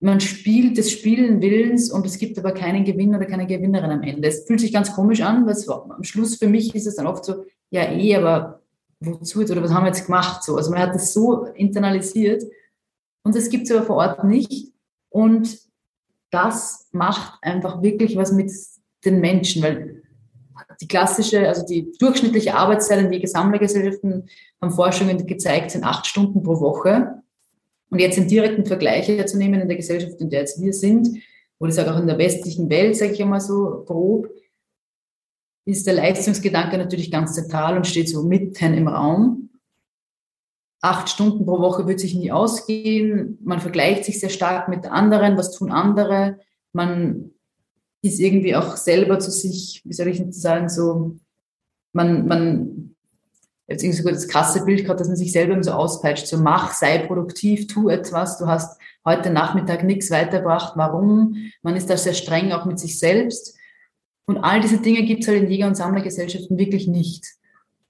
[0.00, 4.02] Man spielt des Spielen Willens und es gibt aber keinen Gewinner oder keine Gewinnerin am
[4.02, 4.26] Ende.
[4.26, 7.06] Es fühlt sich ganz komisch an, weil es, am Schluss für mich ist es dann
[7.06, 8.62] oft so, ja eh, aber
[8.98, 10.42] wozu jetzt oder was haben wir jetzt gemacht?
[10.42, 12.42] So, also man hat das so internalisiert
[13.22, 14.72] und das gibt es aber vor Ort nicht.
[15.08, 15.58] Und
[16.32, 18.50] das macht einfach wirklich was mit
[19.04, 20.02] den Menschen, weil
[20.80, 24.28] die klassische, also die durchschnittliche Arbeitszeit in Wegesammlergesellschaften
[24.60, 27.22] haben Forschungen gezeigt, sind acht Stunden pro Woche.
[27.90, 31.08] Und jetzt in direkten Vergleich zu nehmen in der Gesellschaft, in der jetzt wir sind,
[31.58, 34.28] oder ich sage auch in der westlichen Welt, sage ich einmal so grob,
[35.64, 39.50] ist der Leistungsgedanke natürlich ganz zentral und steht so mitten im Raum
[40.82, 43.38] acht Stunden pro Woche wird sich nie ausgehen.
[43.42, 45.38] Man vergleicht sich sehr stark mit anderen.
[45.38, 46.40] Was tun andere?
[46.72, 47.30] Man
[48.02, 51.16] ist irgendwie auch selber zu sich, wie soll ich sagen, so,
[51.92, 52.96] man, man,
[53.68, 56.72] jetzt irgendwie so das krasse Bild gerade, dass man sich selber so auspeitscht, so mach,
[56.72, 61.52] sei produktiv, tu etwas, du hast heute Nachmittag nichts weitergebracht, warum?
[61.62, 63.56] Man ist da sehr streng auch mit sich selbst.
[64.26, 67.26] Und all diese Dinge gibt es halt in Jäger- und Sammlergesellschaften wirklich nicht.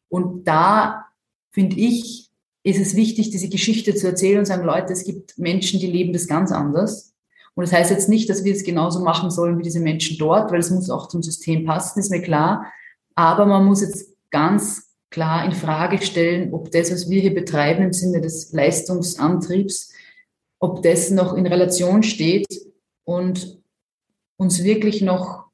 [0.09, 1.07] Und da
[1.53, 2.22] finde ich,
[2.65, 6.13] ist es wichtig, diese Geschichte zu erzählen und sagen, Leute, es gibt Menschen, die leben
[6.13, 7.13] das ganz anders.
[7.55, 10.53] Und das heißt jetzt nicht, dass wir es genauso machen sollen wie diese Menschen dort,
[10.53, 12.73] weil es muss auch zum System passen, ist mir klar.
[13.15, 17.83] Aber man muss jetzt ganz klar in Frage stellen, ob das, was wir hier betreiben
[17.83, 19.93] im Sinne des Leistungsantriebs,
[20.59, 22.47] ob das noch in Relation steht
[23.05, 23.61] und
[24.37, 25.45] uns wirklich noch,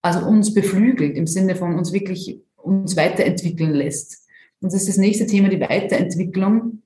[0.00, 4.23] also uns beflügelt im Sinne von uns wirklich uns weiterentwickeln lässt.
[4.60, 6.82] Und das ist das nächste Thema, die Weiterentwicklung.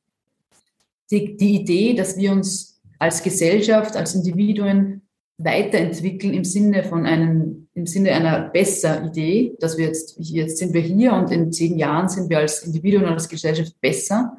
[1.10, 5.02] Die, die Idee, dass wir uns als Gesellschaft, als Individuen
[5.38, 10.74] weiterentwickeln im Sinne von einem, im Sinne einer besser Idee, dass wir jetzt, jetzt sind
[10.74, 14.36] wir hier und in zehn Jahren sind wir als Individuen und als Gesellschaft besser.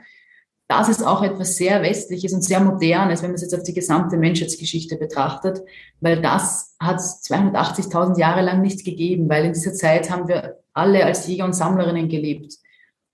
[0.68, 3.74] Das ist auch etwas sehr Westliches und sehr Modernes, wenn man es jetzt auf die
[3.74, 5.64] gesamte Menschheitsgeschichte betrachtet,
[6.00, 11.06] weil das hat 280.000 Jahre lang nicht gegeben, weil in dieser Zeit haben wir alle
[11.06, 12.56] als Jäger und Sammlerinnen gelebt.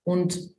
[0.06, 0.54] Und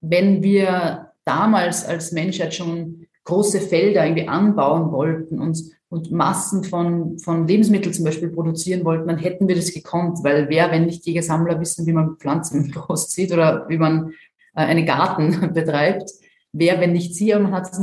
[0.00, 7.18] wenn wir damals als Menschheit schon große Felder irgendwie anbauen wollten und, und Massen von,
[7.18, 11.04] von Lebensmitteln zum Beispiel produzieren wollten, dann hätten wir das gekonnt, weil wer, wenn nicht
[11.04, 14.12] Jägersammler wissen, wie man Pflanzen großzieht oder wie man
[14.54, 16.10] äh, einen Garten betreibt,
[16.52, 17.80] wer, wenn nicht sie, aber man hat es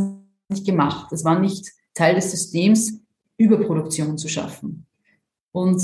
[0.48, 1.12] nicht gemacht.
[1.12, 3.02] Es war nicht Teil des Systems,
[3.38, 4.86] Überproduktion zu schaffen.
[5.52, 5.82] Und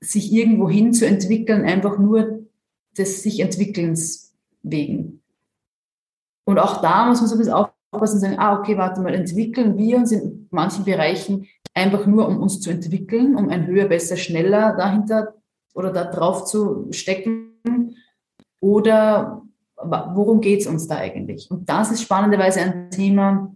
[0.00, 2.41] sich irgendwo hin zu entwickeln, einfach nur
[2.96, 5.22] des sich Entwickelns wegen.
[6.44, 9.14] Und auch da muss man so ein bisschen aufpassen und sagen, ah, okay, warte mal,
[9.14, 13.88] entwickeln wir uns in manchen Bereichen einfach nur, um uns zu entwickeln, um ein höher,
[13.88, 15.34] besser, schneller dahinter
[15.74, 17.96] oder da drauf zu stecken?
[18.60, 19.42] Oder
[19.76, 21.50] worum geht es uns da eigentlich?
[21.50, 23.54] Und das ist spannenderweise ein Thema,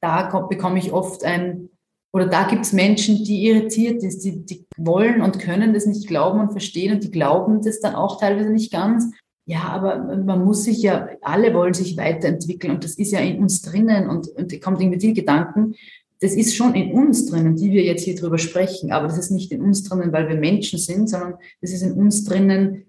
[0.00, 1.70] da bekomme ich oft ein,
[2.14, 6.06] oder da gibt es Menschen, die irritiert sind, die, die wollen und können das nicht
[6.06, 9.10] glauben und verstehen und die glauben das dann auch teilweise nicht ganz.
[9.46, 13.40] Ja, aber man muss sich ja, alle wollen sich weiterentwickeln und das ist ja in
[13.40, 15.74] uns drinnen und, und kommt irgendwie die Gedanken,
[16.20, 19.32] das ist schon in uns drinnen, die wir jetzt hier drüber sprechen, aber das ist
[19.32, 22.84] nicht in uns drinnen, weil wir Menschen sind, sondern das ist in uns drinnen,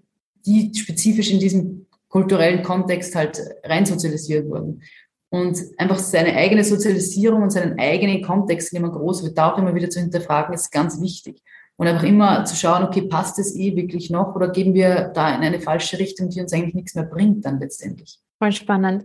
[0.46, 4.82] die spezifisch in diesem kulturellen Kontext halt reinsozialisiert wurden
[5.30, 9.52] und einfach seine eigene Sozialisierung und seinen eigenen Kontext, in dem man groß wird, da
[9.52, 11.42] auch immer wieder zu hinterfragen, ist ganz wichtig.
[11.76, 15.34] Und einfach immer zu schauen, okay, passt es eh wirklich noch oder gehen wir da
[15.34, 18.18] in eine falsche Richtung, die uns eigentlich nichts mehr bringt dann letztendlich.
[18.38, 19.04] Voll spannend.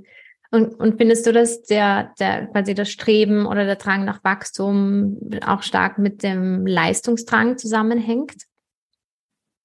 [0.52, 5.18] Und, und findest du, dass der, der quasi das Streben oder der Drang nach Wachstum
[5.46, 8.44] auch stark mit dem Leistungsdrang zusammenhängt?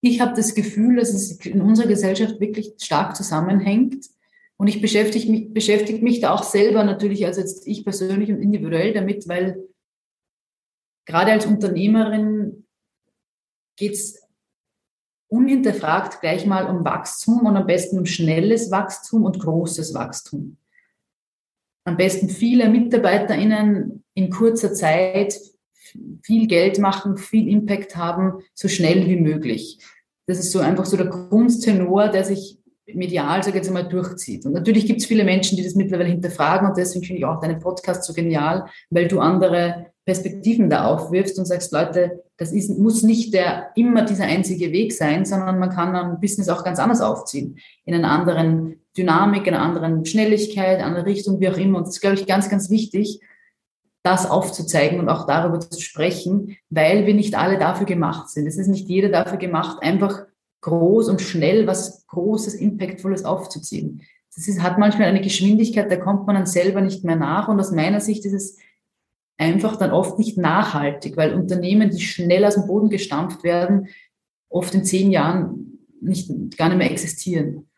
[0.00, 4.06] Ich habe das Gefühl, dass es in unserer Gesellschaft wirklich stark zusammenhängt.
[4.58, 8.40] Und ich beschäftige mich, beschäftige mich da auch selber natürlich, also jetzt ich persönlich und
[8.40, 9.68] individuell damit, weil
[11.04, 12.66] gerade als Unternehmerin
[13.76, 14.22] geht es
[15.28, 20.56] unhinterfragt gleich mal um Wachstum und am besten um schnelles Wachstum und großes Wachstum.
[21.84, 25.38] Am besten viele MitarbeiterInnen in kurzer Zeit
[26.22, 29.78] viel Geld machen, viel Impact haben, so schnell wie möglich.
[30.26, 32.58] Das ist so einfach so der Grundtenor, der sich
[32.94, 34.46] medial, sage ich jetzt einmal, durchzieht.
[34.46, 37.40] Und natürlich gibt es viele Menschen, die das mittlerweile hinterfragen und deswegen finde ich auch
[37.40, 42.78] deinen Podcast so genial, weil du andere Perspektiven da aufwirfst und sagst, Leute, das ist,
[42.78, 46.78] muss nicht der, immer dieser einzige Weg sein, sondern man kann ein Business auch ganz
[46.78, 47.58] anders aufziehen.
[47.84, 51.78] In einer anderen Dynamik, in einer anderen Schnelligkeit, andere Richtung, wie auch immer.
[51.78, 53.20] Und das ist, glaube ich, ganz, ganz wichtig,
[54.04, 58.46] das aufzuzeigen und auch darüber zu sprechen, weil wir nicht alle dafür gemacht sind.
[58.46, 60.26] Es ist nicht jeder dafür gemacht, einfach
[60.60, 64.02] groß und schnell was Großes, Impactvolles aufzuziehen.
[64.34, 67.48] Das ist, hat manchmal eine Geschwindigkeit, da kommt man dann selber nicht mehr nach.
[67.48, 68.58] Und aus meiner Sicht ist es
[69.38, 73.88] einfach dann oft nicht nachhaltig, weil Unternehmen, die schnell aus dem Boden gestampft werden,
[74.48, 77.68] oft in zehn Jahren nicht, gar nicht mehr existieren.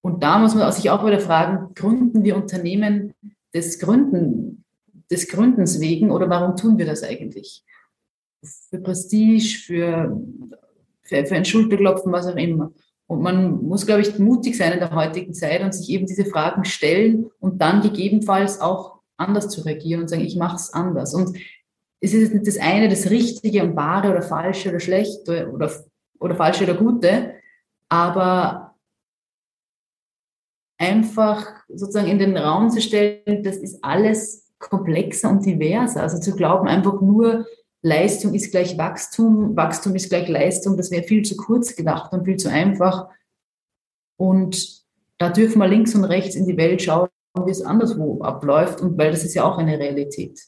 [0.00, 3.14] Und da muss man sich auch wieder fragen, gründen wir Unternehmen
[3.54, 4.64] des Gründen,
[5.10, 7.64] des Gründens wegen oder warum tun wir das eigentlich?
[8.42, 10.20] Für Prestige, für
[11.08, 12.72] für, für ein Schulterklopfen, was auch immer.
[13.06, 16.26] Und man muss, glaube ich, mutig sein in der heutigen Zeit und sich eben diese
[16.26, 21.14] Fragen stellen und dann gegebenenfalls auch anders zu reagieren und sagen, ich mache es anders.
[21.14, 21.36] Und
[22.00, 25.72] es ist nicht das eine, das Richtige und Wahre oder Falsche oder Schlechte oder,
[26.20, 27.34] oder Falsche oder Gute,
[27.88, 28.76] aber
[30.78, 36.02] einfach sozusagen in den Raum zu stellen, das ist alles komplexer und diverser.
[36.02, 37.46] Also zu glauben, einfach nur
[37.82, 42.24] Leistung ist gleich Wachstum, Wachstum ist gleich Leistung, das wäre viel zu kurz gedacht und
[42.24, 43.08] viel zu einfach.
[44.16, 44.84] Und
[45.18, 47.08] da dürfen wir links und rechts in die Welt schauen,
[47.44, 50.40] wie es anderswo abläuft, und weil das ist ja auch eine Realität.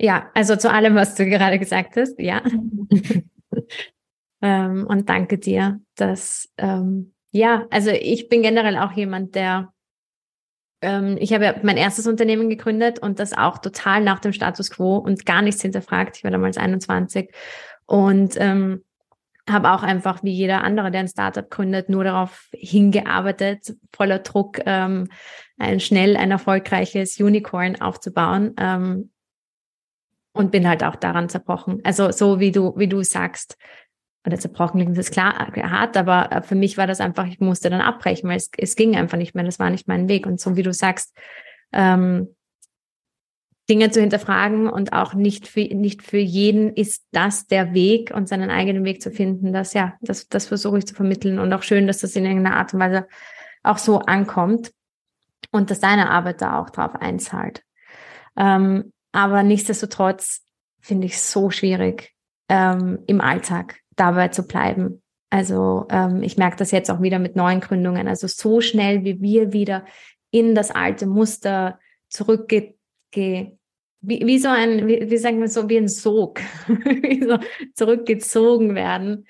[0.00, 2.42] Ja, also zu allem, was du gerade gesagt hast, ja.
[4.42, 9.72] ähm, und danke dir, dass, ähm, ja, also ich bin generell auch jemand, der
[10.82, 14.70] ähm, ich habe ja mein erstes Unternehmen gegründet und das auch total nach dem Status
[14.70, 16.16] quo und gar nichts hinterfragt.
[16.16, 17.30] Ich war damals 21
[17.86, 18.84] und ähm,
[19.48, 24.60] habe auch einfach wie jeder andere, der ein Startup gründet, nur darauf hingearbeitet, voller Druck,
[24.64, 25.08] ähm,
[25.58, 28.54] ein schnell ein erfolgreiches Unicorn aufzubauen.
[28.58, 29.10] Ähm,
[30.32, 31.80] und bin halt auch daran zerbrochen.
[31.82, 33.56] Also so wie du, wie du sagst,
[34.26, 37.40] oder zerbrochen klingt das klar äh, hart, aber äh, für mich war das einfach, ich
[37.40, 40.26] musste dann abbrechen, weil es, es ging einfach nicht mehr, das war nicht mein Weg.
[40.26, 41.16] Und so wie du sagst,
[41.72, 42.34] ähm,
[43.70, 48.28] Dinge zu hinterfragen und auch nicht für, nicht für jeden ist das der Weg und
[48.28, 51.62] seinen eigenen Weg zu finden, das ja, das, das versuche ich zu vermitteln und auch
[51.62, 53.06] schön, dass das in irgendeiner Art und Weise
[53.62, 54.72] auch so ankommt
[55.52, 57.62] und dass deine Arbeit da auch drauf einzahlt.
[58.36, 60.42] Ähm, aber nichtsdestotrotz
[60.80, 62.12] finde ich es so schwierig
[62.48, 65.02] ähm, im Alltag dabei zu bleiben.
[65.30, 68.08] Also ähm, ich merke das jetzt auch wieder mit neuen Gründungen.
[68.08, 69.84] Also so schnell wie wir wieder
[70.30, 72.74] in das alte Muster zurückge
[74.02, 77.38] wie, wie so ein, wie, wie sagen wir so, wie ein Sog, wie so
[77.74, 79.26] zurückgezogen werden.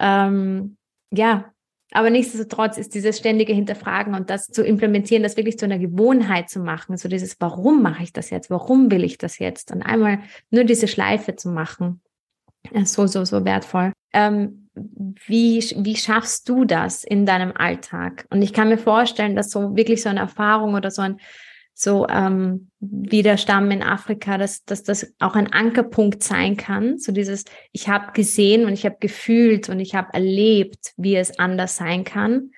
[0.00, 0.76] Ähm,
[1.12, 1.52] ja,
[1.92, 6.48] aber nichtsdestotrotz ist dieses ständige Hinterfragen und das zu implementieren, das wirklich zu einer Gewohnheit
[6.50, 8.50] zu machen, so dieses, warum mache ich das jetzt?
[8.50, 9.70] Warum will ich das jetzt?
[9.70, 12.00] Und einmal nur diese Schleife zu machen,
[12.72, 13.92] ist so, so, so wertvoll.
[14.14, 18.26] Ähm, wie, wie schaffst du das in deinem Alltag?
[18.30, 21.20] Und ich kann mir vorstellen, dass so wirklich so eine Erfahrung oder so ein
[21.76, 26.98] so ähm, wie der Stamm in Afrika, dass, dass das auch ein Ankerpunkt sein kann.
[26.98, 31.36] So dieses, ich habe gesehen und ich habe gefühlt und ich habe erlebt, wie es
[31.38, 32.52] anders sein kann.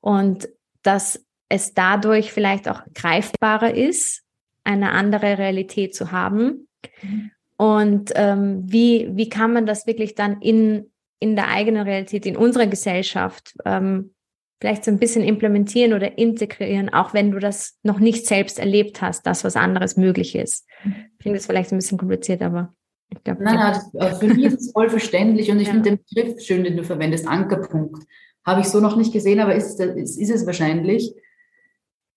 [0.00, 0.48] Und
[0.82, 4.24] dass es dadurch vielleicht auch greifbarer ist,
[4.64, 6.68] eine andere Realität zu haben.
[7.02, 7.30] Mhm.
[7.58, 12.36] Und ähm, wie, wie kann man das wirklich dann in, in der eigenen Realität, in
[12.36, 14.14] unserer Gesellschaft ähm,
[14.60, 19.02] vielleicht so ein bisschen implementieren oder integrieren, auch wenn du das noch nicht selbst erlebt
[19.02, 20.66] hast, dass was anderes möglich ist.
[20.84, 22.74] Ich finde das vielleicht ein bisschen kompliziert, aber
[23.10, 23.42] ich glaube.
[23.42, 25.74] Nein, nein, das, für mich ist es voll verständlich und ich ja.
[25.74, 28.04] finde den Begriff schön, den du verwendest, Ankerpunkt.
[28.44, 31.14] Habe ich so noch nicht gesehen, aber ist, ist, ist es wahrscheinlich.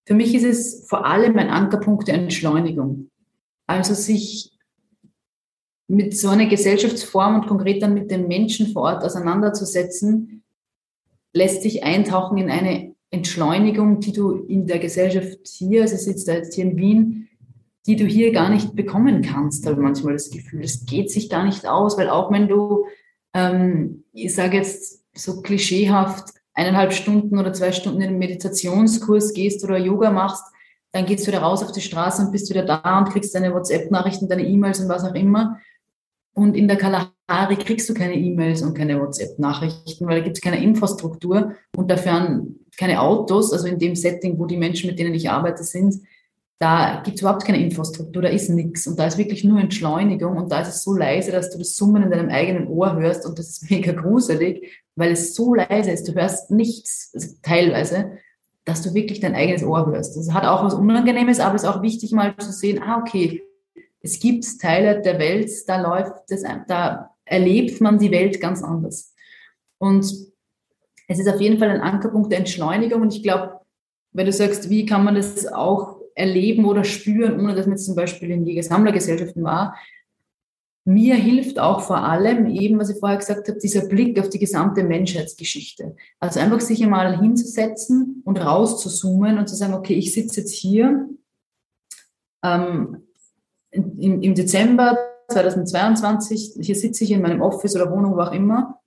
[0.06, 3.10] Für mich ist es vor allem ein Ankerpunkt der Entschleunigung.
[3.68, 4.52] Also sich
[5.92, 10.42] mit so einer Gesellschaftsform und konkret dann mit den Menschen vor Ort auseinanderzusetzen,
[11.34, 16.34] lässt sich eintauchen in eine Entschleunigung, die du in der Gesellschaft hier, also sitzt da
[16.34, 17.28] jetzt hier in Wien,
[17.86, 20.64] die du hier gar nicht bekommen kannst, habe manchmal das Gefühl.
[20.64, 22.86] Es geht sich gar nicht aus, weil auch wenn du,
[23.34, 29.62] ähm, ich sage jetzt so klischeehaft, eineinhalb Stunden oder zwei Stunden in einen Meditationskurs gehst
[29.66, 30.46] oder Yoga machst,
[30.94, 33.54] dann gehst du wieder raus auf die Straße und bist wieder da und kriegst deine
[33.54, 35.60] WhatsApp-Nachrichten, deine E-Mails und was auch immer.
[36.34, 40.42] Und in der Kalahari kriegst du keine E-Mails und keine WhatsApp-Nachrichten, weil da gibt es
[40.42, 42.46] keine Infrastruktur und dafür
[42.78, 43.52] keine Autos.
[43.52, 45.96] Also in dem Setting, wo die Menschen, mit denen ich arbeite, sind,
[46.62, 48.86] da gibt es überhaupt keine Infrastruktur, da ist nichts.
[48.86, 51.76] Und da ist wirklich nur Entschleunigung und da ist es so leise, dass du das
[51.76, 55.92] Summen in deinem eigenen Ohr hörst und das ist mega gruselig, weil es so leise
[55.92, 56.08] ist.
[56.08, 58.12] Du hörst nichts, also teilweise,
[58.64, 60.16] dass du wirklich dein eigenes Ohr hörst.
[60.16, 63.42] Das hat auch was Unangenehmes, aber es ist auch wichtig mal zu sehen, ah, okay,
[64.02, 69.14] es gibt Teile der Welt, da läuft das, da erlebt man die Welt ganz anders.
[69.78, 70.06] Und
[71.08, 73.02] es ist auf jeden Fall ein Ankerpunkt der Entschleunigung.
[73.02, 73.60] Und ich glaube,
[74.12, 77.96] wenn du sagst, wie kann man das auch erleben oder spüren, ohne dass man zum
[77.96, 79.76] Beispiel in Jäger-Sammler-Gesellschaften war,
[80.84, 84.40] mir hilft auch vor allem eben, was ich vorher gesagt habe, dieser Blick auf die
[84.40, 85.96] gesamte Menschheitsgeschichte.
[86.20, 91.08] Also einfach sich einmal hinzusetzen und rauszuzoomen und zu sagen, okay, ich sitze jetzt hier,
[92.44, 93.04] ähm,
[93.72, 94.98] im, im Dezember
[95.30, 98.82] 2022, hier sitze ich in meinem Office oder Wohnung, wo auch immer,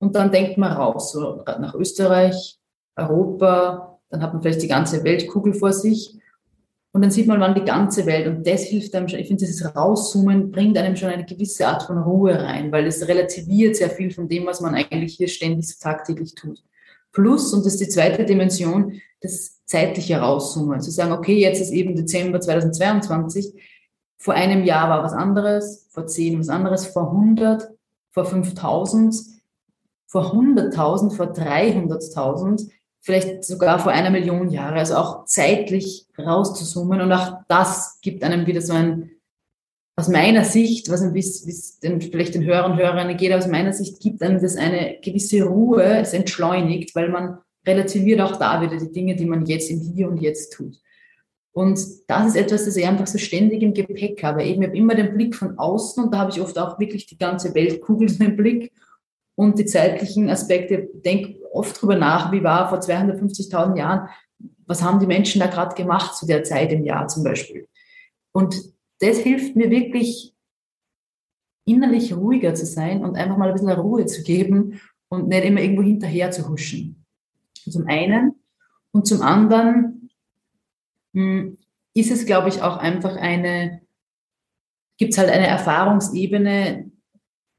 [0.00, 2.58] und dann denkt man raus, so nach Österreich,
[2.96, 6.18] Europa, dann hat man vielleicht die ganze Weltkugel vor sich
[6.92, 9.44] und dann sieht man wann die ganze Welt und das hilft einem schon, ich finde
[9.44, 13.90] dieses Rauszoomen bringt einem schon eine gewisse Art von Ruhe rein, weil es relativiert sehr
[13.90, 16.62] viel von dem, was man eigentlich hier ständig tagtäglich tut.
[17.10, 21.70] Plus, und das ist die zweite Dimension, das zeitliche Rauszoomen, zu sagen, okay, jetzt ist
[21.70, 23.54] eben Dezember 2022,
[24.24, 27.68] vor einem Jahr war was anderes, vor zehn was anderes, vor 100,
[28.10, 29.14] vor 5000,
[30.06, 32.70] vor 100.000, vor 300.000,
[33.02, 34.76] vielleicht sogar vor einer Million Jahre.
[34.76, 37.02] Also auch zeitlich rauszuzoomen.
[37.02, 39.10] Und auch das gibt einem wieder so ein,
[39.94, 44.00] aus meiner Sicht, was ein bisschen, vielleicht den Hörern und Hörerinnen geht, aus meiner Sicht
[44.00, 48.90] gibt einem das eine gewisse Ruhe, es entschleunigt, weil man relativiert auch da wieder die
[48.90, 50.80] Dinge, die man jetzt im Hier und Jetzt tut.
[51.54, 51.78] Und
[52.08, 54.42] das ist etwas, das ich einfach so ständig im Gepäck habe.
[54.42, 57.16] Ich habe immer den Blick von außen und da habe ich oft auch wirklich die
[57.16, 58.72] ganze Weltkugel im Blick
[59.36, 60.90] und die zeitlichen Aspekte.
[60.92, 64.08] Ich denke oft drüber nach, wie war vor 250.000 Jahren,
[64.66, 67.68] was haben die Menschen da gerade gemacht zu der Zeit im Jahr zum Beispiel.
[68.32, 68.60] Und
[68.98, 70.34] das hilft mir wirklich,
[71.66, 75.60] innerlich ruhiger zu sein und einfach mal ein bisschen Ruhe zu geben und nicht immer
[75.60, 77.06] irgendwo hinterher zu huschen.
[77.70, 78.34] Zum einen.
[78.92, 80.03] Und zum anderen
[81.14, 83.80] ist es, glaube ich, auch einfach eine,
[84.98, 86.90] gibt es halt eine Erfahrungsebene,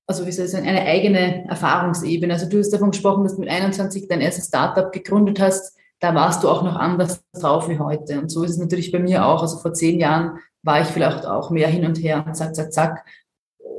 [0.07, 2.33] also wie soll ich sagen, eine eigene Erfahrungsebene.
[2.33, 5.75] Also du hast davon gesprochen, dass du mit 21 dein erstes Startup gegründet hast.
[5.99, 8.19] Da warst du auch noch anders drauf wie heute.
[8.19, 9.41] Und so ist es natürlich bei mir auch.
[9.41, 12.73] Also vor zehn Jahren war ich vielleicht auch mehr hin und her und zack, zack,
[12.73, 13.05] zack.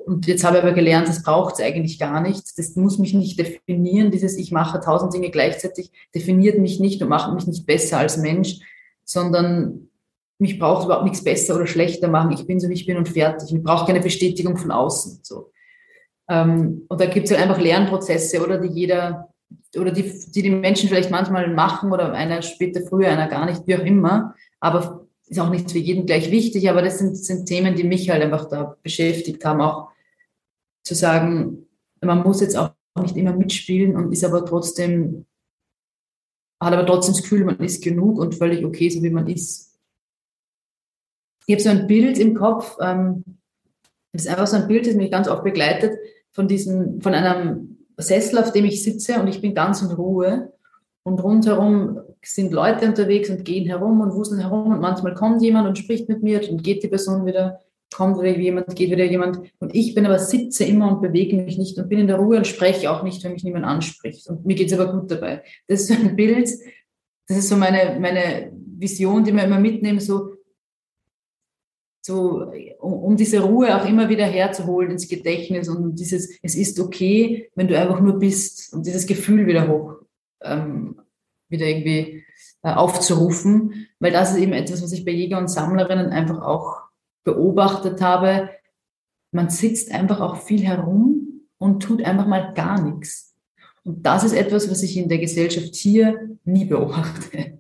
[0.07, 2.59] Und jetzt habe ich aber gelernt, das braucht es eigentlich gar nicht.
[2.59, 4.11] Das muss mich nicht definieren.
[4.11, 8.17] Dieses Ich mache tausend Dinge gleichzeitig definiert mich nicht und macht mich nicht besser als
[8.17, 8.61] Mensch,
[9.07, 9.89] sondern
[10.39, 12.33] mich braucht überhaupt nichts besser oder schlechter machen.
[12.33, 13.55] Ich bin so, wie ich bin und fertig.
[13.55, 15.21] Ich brauche keine Bestätigung von außen.
[15.23, 15.51] So.
[16.29, 19.33] Ähm, und da gibt es halt einfach Lernprozesse oder die jeder
[19.79, 23.67] oder die, die die Menschen vielleicht manchmal machen oder einer später, früher, einer gar nicht,
[23.67, 24.35] wie auch immer.
[24.61, 28.11] Aber ist auch nicht für jeden gleich wichtig, aber das sind, sind Themen, die mich
[28.11, 29.89] halt einfach da beschäftigt haben, auch
[30.85, 31.67] zu sagen,
[32.01, 35.27] man muss jetzt auch nicht immer mitspielen und ist aber trotzdem,
[36.61, 39.79] hat aber trotzdem das Gefühl, man ist genug und völlig okay, so wie man ist.
[41.47, 43.25] Ich habe so ein Bild im Kopf, ähm,
[44.13, 45.99] das ist einfach so ein Bild, das mich ganz oft begleitet,
[46.33, 50.53] von diesem, von einem Sessel, auf dem ich sitze und ich bin ganz in Ruhe
[51.03, 55.69] und rundherum sind Leute unterwegs und gehen herum und wuseln herum und manchmal kommt jemand
[55.69, 57.61] und spricht mit mir und geht die Person wieder,
[57.95, 61.59] kommt wieder jemand, geht wieder jemand und ich bin aber sitze immer und bewege mich
[61.59, 64.45] nicht und bin in der Ruhe und spreche auch nicht, wenn mich niemand anspricht und
[64.45, 65.43] mir geht es aber gut dabei.
[65.67, 66.49] Das ist so ein Bild,
[67.29, 70.35] das ist so meine, meine Vision, die wir immer mitnehmen, so,
[72.03, 76.79] so um, um diese Ruhe auch immer wieder herzuholen ins Gedächtnis und dieses, es ist
[76.79, 79.97] okay, wenn du einfach nur bist und dieses Gefühl wieder hoch
[80.43, 81.01] ähm,
[81.49, 82.25] wieder irgendwie
[82.63, 86.86] äh, aufzurufen, weil das ist eben etwas, was ich bei Jäger und Sammlerinnen einfach auch
[87.27, 88.49] beobachtet habe.
[89.33, 93.35] Man sitzt einfach auch viel herum und tut einfach mal gar nichts.
[93.85, 97.59] Und das ist etwas, was ich in der Gesellschaft hier nie beobachte.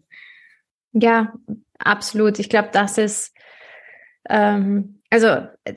[0.92, 1.34] Ja,
[1.78, 2.38] absolut.
[2.38, 3.34] Ich glaube, das ist,
[4.28, 5.28] ähm, also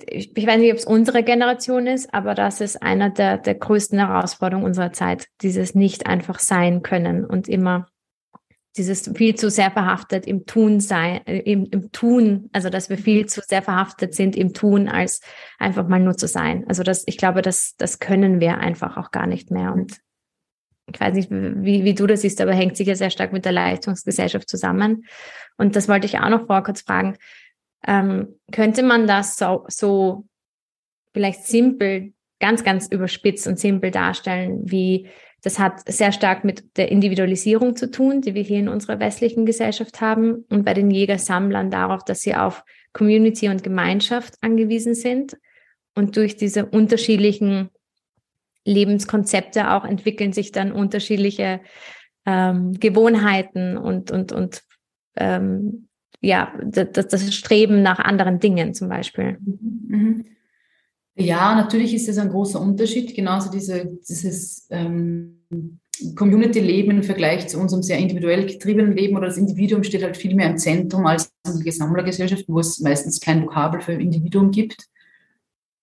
[0.07, 3.55] ich, ich, weiß nicht, ob es unsere Generation ist, aber das ist einer der, der
[3.55, 7.89] größten Herausforderungen unserer Zeit, dieses nicht einfach sein können und immer
[8.78, 12.97] dieses viel zu sehr verhaftet im Tun sein, äh, im, im Tun, also dass wir
[12.97, 15.22] viel zu sehr verhaftet sind im Tun, als
[15.57, 16.65] einfach mal nur zu sein.
[16.67, 19.74] Also das, ich glaube, das, das können wir einfach auch gar nicht mehr.
[19.74, 19.97] Und
[20.93, 23.51] ich weiß nicht, wie, wie du das siehst, aber hängt sicher sehr stark mit der
[23.51, 25.05] Leistungsgesellschaft zusammen.
[25.57, 27.17] Und das wollte ich auch noch vor kurz fragen.
[27.86, 30.26] Ähm, könnte man das so, so
[31.13, 35.09] vielleicht simpel, ganz, ganz überspitzt und simpel darstellen, wie
[35.41, 39.45] das hat sehr stark mit der Individualisierung zu tun, die wir hier in unserer westlichen
[39.45, 42.63] Gesellschaft haben und bei den Jägersammlern darauf, dass sie auf
[42.93, 45.37] Community und Gemeinschaft angewiesen sind.
[45.95, 47.69] Und durch diese unterschiedlichen
[48.65, 51.61] Lebenskonzepte auch entwickeln sich dann unterschiedliche
[52.25, 54.63] ähm, Gewohnheiten und, und, und
[55.15, 55.87] ähm,
[56.21, 59.37] ja, das, das Streben nach anderen Dingen zum Beispiel.
[59.39, 60.25] Mhm.
[61.16, 63.14] Ja, natürlich ist das ein großer Unterschied.
[63.14, 65.41] Genauso diese, dieses ähm,
[66.16, 70.36] Community-Leben im Vergleich zu unserem sehr individuell getriebenen Leben oder das Individuum steht halt viel
[70.36, 74.88] mehr im Zentrum als in der Sammlergesellschaft, wo es meistens kein Vokabel für Individuum gibt.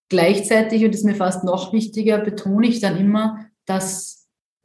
[0.09, 4.16] Gleichzeitig, und das ist mir fast noch wichtiger, betone ich dann immer, dass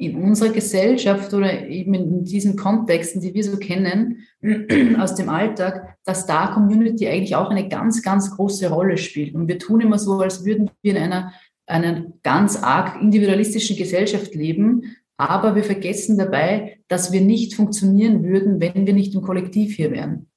[0.02, 4.24] in unserer Gesellschaft oder eben in diesen Kontexten, die wir so kennen
[4.99, 9.36] aus dem Alltag, dass da Community eigentlich auch eine ganz, ganz große Rolle spielt.
[9.36, 11.34] Und wir tun immer so, als würden wir in einer,
[11.68, 18.60] einer ganz arg individualistischen Gesellschaft leben, aber wir vergessen dabei, dass wir nicht funktionieren würden,
[18.60, 20.32] wenn wir nicht im Kollektiv hier wären.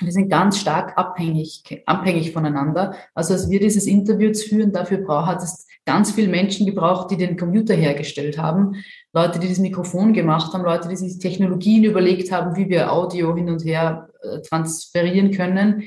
[0.00, 2.96] Wir sind ganz stark abhängig, abhängig voneinander.
[3.14, 7.36] Also als wir dieses Interview führen, dafür hat es ganz viele Menschen gebraucht, die den
[7.36, 8.76] Computer hergestellt haben,
[9.12, 13.34] Leute, die das Mikrofon gemacht haben, Leute, die sich Technologien überlegt haben, wie wir Audio
[13.34, 15.82] hin und her äh, transferieren können.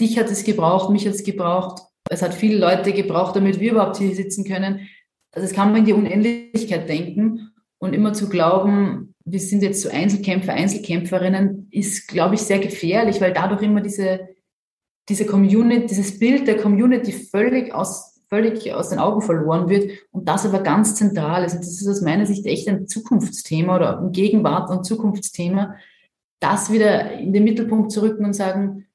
[0.00, 1.82] Dich hat es gebraucht, mich hat es gebraucht.
[2.08, 4.88] Es hat viele Leute gebraucht, damit wir überhaupt hier sitzen können.
[5.32, 9.82] Also das kann man in die Unendlichkeit denken und immer zu glauben, wir sind jetzt
[9.82, 14.28] so Einzelkämpfer, Einzelkämpferinnen, ist, glaube ich, sehr gefährlich, weil dadurch immer diese,
[15.08, 20.28] diese Community, dieses Bild der Community völlig aus völlig aus den Augen verloren wird und
[20.28, 21.54] das aber ganz zentral ist.
[21.54, 25.74] Und das ist aus meiner Sicht echt ein Zukunftsthema oder ein Gegenwart- und Zukunftsthema,
[26.38, 28.86] das wieder in den Mittelpunkt zu rücken und sagen,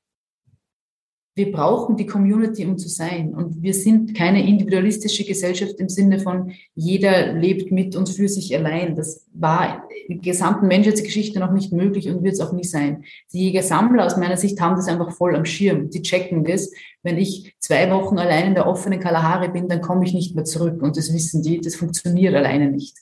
[1.38, 3.34] wir brauchen die Community, um zu sein.
[3.34, 8.56] Und wir sind keine individualistische Gesellschaft im Sinne von, jeder lebt mit und für sich
[8.56, 8.96] allein.
[8.96, 13.04] Das war in der gesamten Menschheitsgeschichte noch nicht möglich und wird es auch nie sein.
[13.34, 15.90] Die Jäger-Sammler aus meiner Sicht haben das einfach voll am Schirm.
[15.90, 16.72] Die checken das.
[17.04, 20.46] Wenn ich zwei Wochen allein in der offenen Kalahari bin, dann komme ich nicht mehr
[20.46, 20.82] zurück.
[20.82, 22.98] Und das wissen die, das funktioniert alleine nicht.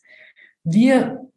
[0.63, 1.29] Wir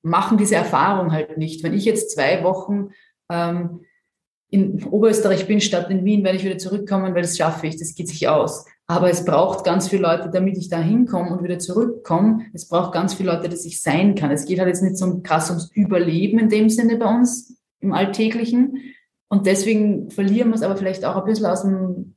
[0.00, 1.62] machen diese Erfahrung halt nicht.
[1.62, 2.92] Wenn ich jetzt zwei Wochen
[3.30, 3.80] ähm,
[4.54, 7.96] in Oberösterreich bin, statt in Wien, werde ich wieder zurückkommen, weil das schaffe ich, das
[7.96, 8.64] geht sich aus.
[8.86, 12.46] Aber es braucht ganz viele Leute, damit ich da hinkomme und wieder zurückkomme.
[12.52, 14.30] Es braucht ganz viele Leute, dass ich sein kann.
[14.30, 17.92] Es geht halt jetzt nicht so krass ums Überleben in dem Sinne bei uns im
[17.92, 18.94] Alltäglichen.
[19.28, 22.14] Und deswegen verlieren wir es aber vielleicht auch ein bisschen aus dem,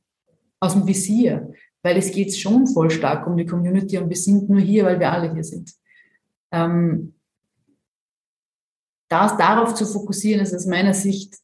[0.60, 4.48] aus dem Visier, weil es geht schon voll stark um die Community und wir sind
[4.48, 5.72] nur hier, weil wir alle hier sind.
[6.52, 7.14] Ähm,
[9.08, 11.34] das, darauf zu fokussieren, ist aus meiner Sicht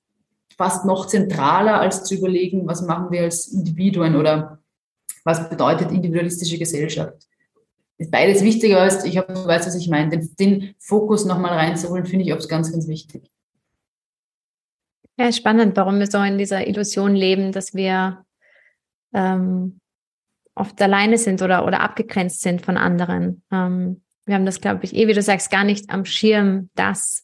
[0.57, 4.59] fast noch zentraler, als zu überlegen, was machen wir als Individuen oder
[5.25, 7.27] was bedeutet individualistische Gesellschaft.
[7.97, 12.07] Ist beides wichtiger als, ich hab, weiß, was ich meine, den, den Fokus nochmal reinzuholen,
[12.07, 13.31] finde ich oft ganz, ganz wichtig.
[15.17, 18.25] Ja, spannend, warum wir so in dieser Illusion leben, dass wir
[19.13, 19.81] ähm,
[20.57, 23.43] oft alleine sind oder, oder abgegrenzt sind von anderen.
[23.53, 27.23] Ähm, wir haben das, glaube ich, eh, wie du sagst, gar nicht am Schirm, dass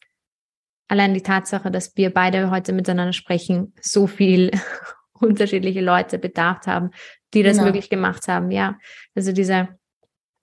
[0.90, 4.50] allein die Tatsache, dass wir beide heute miteinander sprechen, so viel
[5.12, 6.90] unterschiedliche Leute bedarf haben,
[7.32, 7.66] die das genau.
[7.68, 8.50] möglich gemacht haben.
[8.50, 8.76] Ja,
[9.14, 9.68] also diese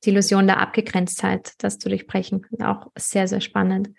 [0.04, 3.90] die Illusion der Abgegrenztheit, das zu durchbrechen, auch sehr, sehr spannend.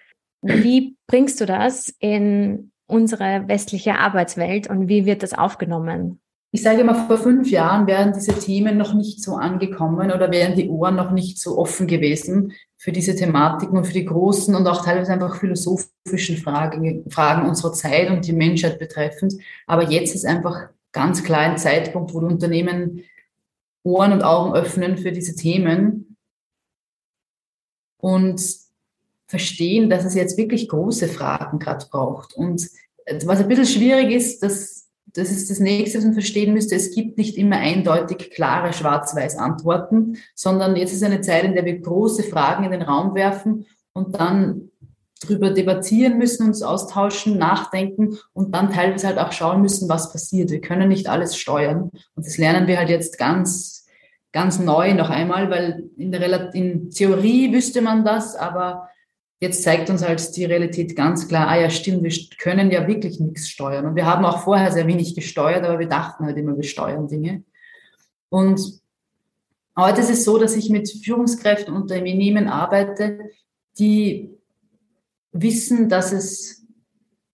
[0.42, 6.20] Wie bringst du das in unsere westliche Arbeitswelt und wie wird das aufgenommen?
[6.52, 10.54] Ich sage immer, vor fünf Jahren wären diese Themen noch nicht so angekommen oder wären
[10.54, 14.66] die Ohren noch nicht so offen gewesen für diese Thematiken und für die großen und
[14.68, 19.34] auch teilweise einfach philosophischen Fragen, Fragen unserer Zeit und die Menschheit betreffend.
[19.66, 23.02] Aber jetzt ist einfach ganz klar ein Zeitpunkt, wo die Unternehmen
[23.82, 26.16] Ohren und Augen öffnen für diese Themen
[28.00, 28.40] und
[29.26, 32.34] verstehen, dass es jetzt wirklich große Fragen gerade braucht.
[32.34, 32.68] Und
[33.24, 34.77] was ein bisschen schwierig ist, dass
[35.18, 36.76] das ist das Nächste, was man verstehen müsste.
[36.76, 41.64] Es gibt nicht immer eindeutig klare schwarz-weiß Antworten, sondern jetzt ist eine Zeit, in der
[41.64, 44.70] wir große Fragen in den Raum werfen und dann
[45.20, 50.50] drüber debattieren müssen, uns austauschen, nachdenken und dann teilweise halt auch schauen müssen, was passiert.
[50.50, 51.90] Wir können nicht alles steuern.
[52.14, 53.86] Und das lernen wir halt jetzt ganz,
[54.32, 58.88] ganz neu noch einmal, weil in der in Theorie wüsste man das, aber
[59.40, 63.20] Jetzt zeigt uns halt die Realität ganz klar, ah ja, stimmt, wir können ja wirklich
[63.20, 63.86] nichts steuern.
[63.86, 67.06] Und wir haben auch vorher sehr wenig gesteuert, aber wir dachten halt immer, wir steuern
[67.06, 67.44] Dinge.
[68.30, 68.60] Und
[69.76, 73.30] heute ist es so, dass ich mit Führungskräften und Unternehmen arbeite,
[73.78, 74.30] die
[75.30, 76.66] wissen, dass es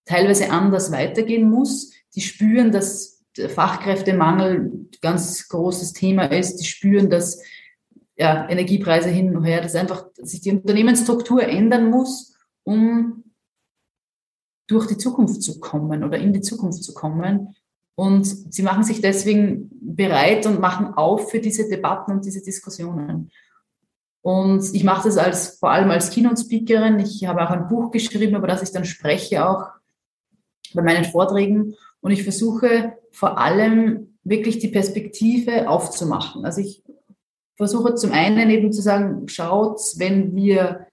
[0.05, 1.91] teilweise anders weitergehen muss.
[2.13, 6.57] Die spüren, dass der Fachkräftemangel ganz großes Thema ist.
[6.57, 7.41] Die spüren, dass
[8.15, 13.23] ja, Energiepreise hin und her, dass einfach sich die Unternehmensstruktur ändern muss, um
[14.67, 17.55] durch die Zukunft zu kommen oder in die Zukunft zu kommen.
[17.95, 23.31] Und sie machen sich deswegen bereit und machen auf für diese Debatten und diese Diskussionen.
[24.21, 26.99] Und ich mache das als, vor allem als Keynote-Speakerin.
[26.99, 29.67] Ich habe auch ein Buch geschrieben, über das ich dann spreche, auch
[30.73, 31.75] bei meinen Vorträgen.
[32.01, 36.43] Und ich versuche vor allem wirklich die Perspektive aufzumachen.
[36.43, 36.83] Also ich
[37.57, 40.87] versuche zum einen eben zu sagen, schaut, wenn wir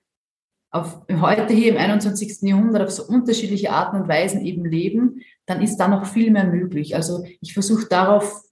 [0.71, 2.43] auf, heute hier im 21.
[2.43, 6.47] Jahrhundert auf so unterschiedliche Arten und Weisen eben leben, dann ist da noch viel mehr
[6.47, 6.97] möglich.
[6.97, 8.43] Also ich versuche darauf,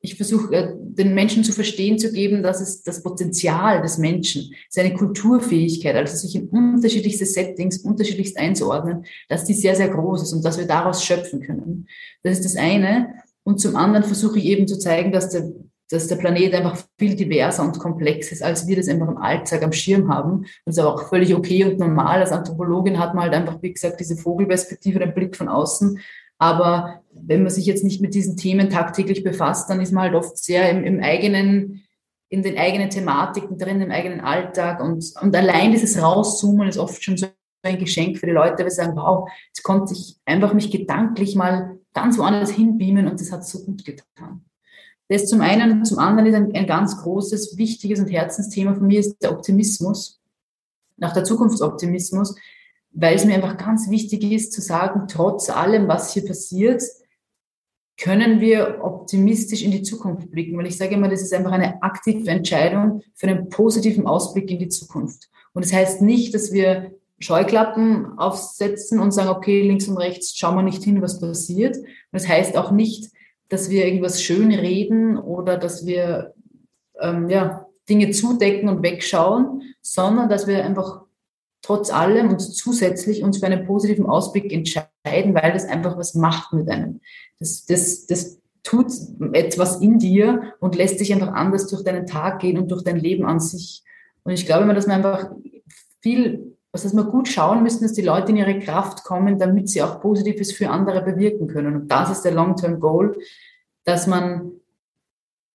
[0.00, 4.54] ich versuche äh, den Menschen zu verstehen zu geben, dass es das Potenzial des Menschen,
[4.68, 10.32] seine Kulturfähigkeit, also sich in unterschiedlichste Settings, unterschiedlichst einzuordnen, dass die sehr, sehr groß ist
[10.32, 11.88] und dass wir daraus schöpfen können.
[12.22, 13.14] Das ist das eine.
[13.42, 15.52] Und zum anderen versuche ich eben zu zeigen, dass der
[15.90, 19.62] dass der Planet einfach viel diverser und komplex ist, als wir das einfach im Alltag
[19.62, 20.46] am Schirm haben.
[20.64, 22.20] Das ist aber auch völlig okay und normal.
[22.20, 26.00] Als Anthropologin hat man halt einfach, wie gesagt, diese Vogelperspektive, den Blick von außen.
[26.38, 30.14] Aber wenn man sich jetzt nicht mit diesen Themen tagtäglich befasst, dann ist man halt
[30.14, 31.84] oft sehr im, im eigenen,
[32.28, 34.80] in den eigenen Thematiken drin, im eigenen Alltag.
[34.80, 37.26] Und, und allein dieses Rauszoomen ist oft schon so
[37.62, 41.36] ein Geschenk für die Leute, weil sie sagen, wow, jetzt konnte ich einfach mich gedanklich
[41.36, 44.45] mal ganz woanders hinbeamen und das hat so gut getan.
[45.08, 48.86] Das zum einen und zum anderen ist ein, ein ganz großes, wichtiges und Herzensthema von
[48.86, 50.20] mir ist der Optimismus,
[50.96, 52.34] nach der Zukunftsoptimismus,
[52.92, 56.82] weil es mir einfach ganz wichtig ist zu sagen, trotz allem, was hier passiert,
[57.98, 60.56] können wir optimistisch in die Zukunft blicken.
[60.58, 64.58] Weil ich sage immer, das ist einfach eine aktive Entscheidung für einen positiven Ausblick in
[64.58, 65.30] die Zukunft.
[65.52, 70.56] Und das heißt nicht, dass wir Scheuklappen aufsetzen und sagen, okay, links und rechts schauen
[70.56, 71.76] wir nicht hin, was passiert.
[72.12, 73.10] Das heißt auch nicht,
[73.48, 76.34] dass wir irgendwas schön reden oder dass wir
[77.00, 81.02] ähm, ja, Dinge zudecken und wegschauen, sondern dass wir einfach
[81.62, 86.52] trotz allem und zusätzlich uns für einen positiven Ausblick entscheiden, weil das einfach was macht
[86.52, 87.00] mit einem.
[87.38, 88.92] Das, das, das tut
[89.32, 92.98] etwas in dir und lässt sich einfach anders durch deinen Tag gehen und durch dein
[92.98, 93.82] Leben an sich.
[94.24, 95.30] Und ich glaube immer, dass man einfach
[96.00, 99.68] viel, was dass wir gut schauen müssen, dass die Leute in ihre Kraft kommen, damit
[99.68, 101.74] sie auch Positives für andere bewirken können.
[101.74, 103.16] Und das ist der Long-Term Goal,
[103.84, 104.52] dass man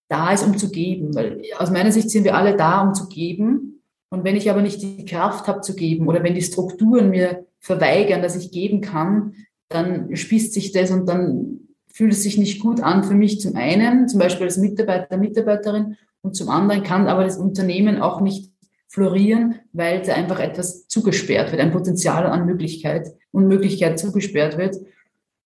[0.10, 1.14] da ist, um zu geben.
[1.14, 3.84] Weil aus meiner Sicht sind wir alle da, um zu geben.
[4.10, 7.46] Und wenn ich aber nicht die Kraft habe zu geben oder wenn die Strukturen mir
[7.60, 9.36] verweigern, dass ich geben kann,
[9.70, 11.60] dann spießt sich das und dann
[11.94, 15.98] fühlt es sich nicht gut an für mich zum einen, zum Beispiel als Mitarbeiter, Mitarbeiterin,
[16.24, 18.51] und zum anderen kann aber das Unternehmen auch nicht
[18.92, 24.76] florieren, weil da einfach etwas zugesperrt wird, ein Potenzial an Möglichkeit und Möglichkeit zugesperrt wird.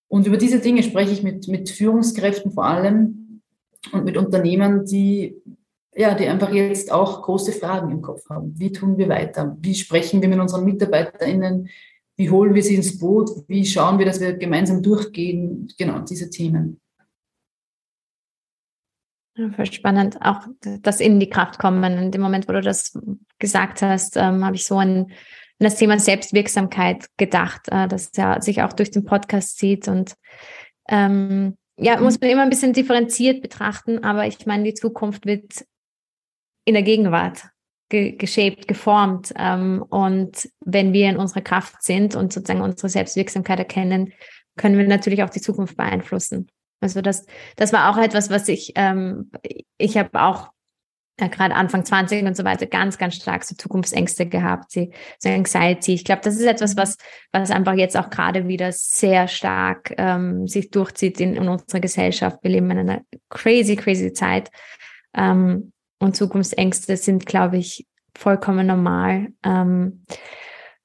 [0.08, 3.40] Und über diese Dinge spreche ich mit, mit Führungskräften vor allem
[3.92, 5.36] und mit Unternehmern, die,
[5.94, 8.52] ja, die einfach jetzt auch große Fragen im Kopf haben.
[8.58, 9.56] Wie tun wir weiter?
[9.60, 11.68] Wie sprechen wir mit unseren MitarbeiterInnen?
[12.16, 13.30] Wie holen wir sie ins Boot?
[13.46, 15.72] Wie schauen wir, dass wir gemeinsam durchgehen?
[15.78, 16.80] Genau, diese Themen.
[19.54, 20.16] Voll spannend.
[20.22, 20.40] Auch
[20.80, 21.98] das in die Kraft kommen.
[21.98, 22.98] In dem Moment, wo du das
[23.38, 25.12] gesagt hast, ähm, habe ich so an,
[25.58, 29.88] das Thema Selbstwirksamkeit gedacht, äh, das ja sich auch durch den Podcast zieht.
[29.88, 30.14] Und
[30.88, 35.64] ähm, ja, muss man immer ein bisschen differenziert betrachten, aber ich meine, die Zukunft wird
[36.64, 37.48] in der Gegenwart
[37.88, 39.32] ge geshaped, geformt.
[39.36, 44.12] Ähm, und wenn wir in unserer Kraft sind und sozusagen unsere Selbstwirksamkeit erkennen,
[44.56, 46.48] können wir natürlich auch die Zukunft beeinflussen.
[46.80, 49.30] Also das, das war auch etwas, was ich, ähm,
[49.78, 50.50] ich habe auch
[51.18, 54.88] ja, gerade Anfang 20 und so weiter ganz, ganz stark so Zukunftsängste gehabt, so
[55.24, 55.94] Anxiety.
[55.94, 56.98] Ich glaube, das ist etwas, was,
[57.32, 62.38] was einfach jetzt auch gerade wieder sehr stark ähm, sich durchzieht in, in unserer Gesellschaft.
[62.42, 63.00] Wir leben in einer
[63.30, 64.50] crazy, crazy Zeit.
[65.14, 69.28] Ähm, und Zukunftsängste sind, glaube ich, vollkommen normal.
[69.42, 70.04] Ähm,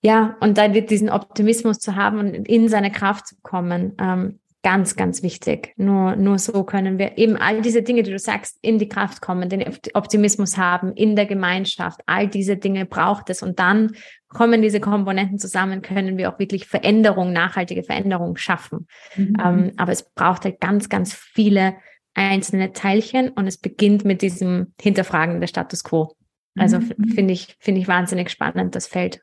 [0.02, 4.96] ja, und da diesen Optimismus zu haben und in seine Kraft zu kommen, ähm, Ganz,
[4.96, 5.74] ganz wichtig.
[5.76, 9.20] Nur, nur so können wir eben all diese Dinge, die du sagst, in die Kraft
[9.20, 9.64] kommen, den
[9.96, 12.02] Optimismus haben, in der Gemeinschaft.
[12.06, 13.42] All diese Dinge braucht es.
[13.42, 13.94] Und dann
[14.28, 18.88] kommen diese Komponenten zusammen, können wir auch wirklich Veränderung, nachhaltige Veränderung schaffen.
[19.16, 19.38] Mhm.
[19.44, 21.76] Ähm, aber es braucht halt ganz, ganz viele
[22.14, 26.16] einzelne Teilchen und es beginnt mit diesem Hinterfragen der Status quo.
[26.56, 27.10] Also mhm.
[27.16, 29.22] finde ich, finde ich wahnsinnig spannend, das Feld.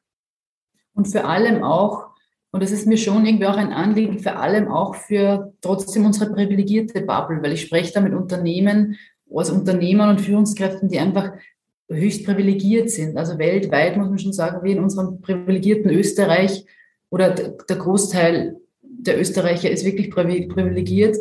[0.95, 2.09] Und vor allem auch,
[2.51, 6.33] und das ist mir schon irgendwie auch ein Anliegen, vor allem auch für trotzdem unsere
[6.33, 8.97] privilegierte Bubble, weil ich spreche da mit Unternehmen,
[9.33, 11.33] also Unternehmern und Führungskräften, die einfach
[11.91, 13.17] höchst privilegiert sind.
[13.17, 16.65] Also weltweit muss man schon sagen, wie in unserem privilegierten Österreich
[17.11, 21.17] oder der Großteil der Österreicher ist wirklich privilegiert.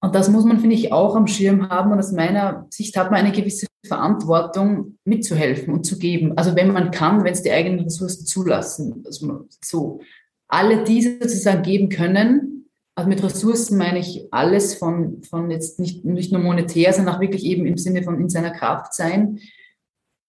[0.00, 1.92] Und das muss man, finde ich, auch am Schirm haben.
[1.92, 6.36] Und aus meiner Sicht hat man eine gewisse Verantwortung, mitzuhelfen und zu geben.
[6.36, 9.02] Also wenn man kann, wenn es die eigenen Ressourcen zulassen.
[9.04, 10.00] Also so
[10.46, 12.70] alle diese sozusagen geben können.
[12.94, 17.20] Also mit Ressourcen meine ich alles von, von jetzt nicht, nicht nur monetär, sondern auch
[17.20, 19.40] wirklich eben im Sinne von in seiner Kraft sein.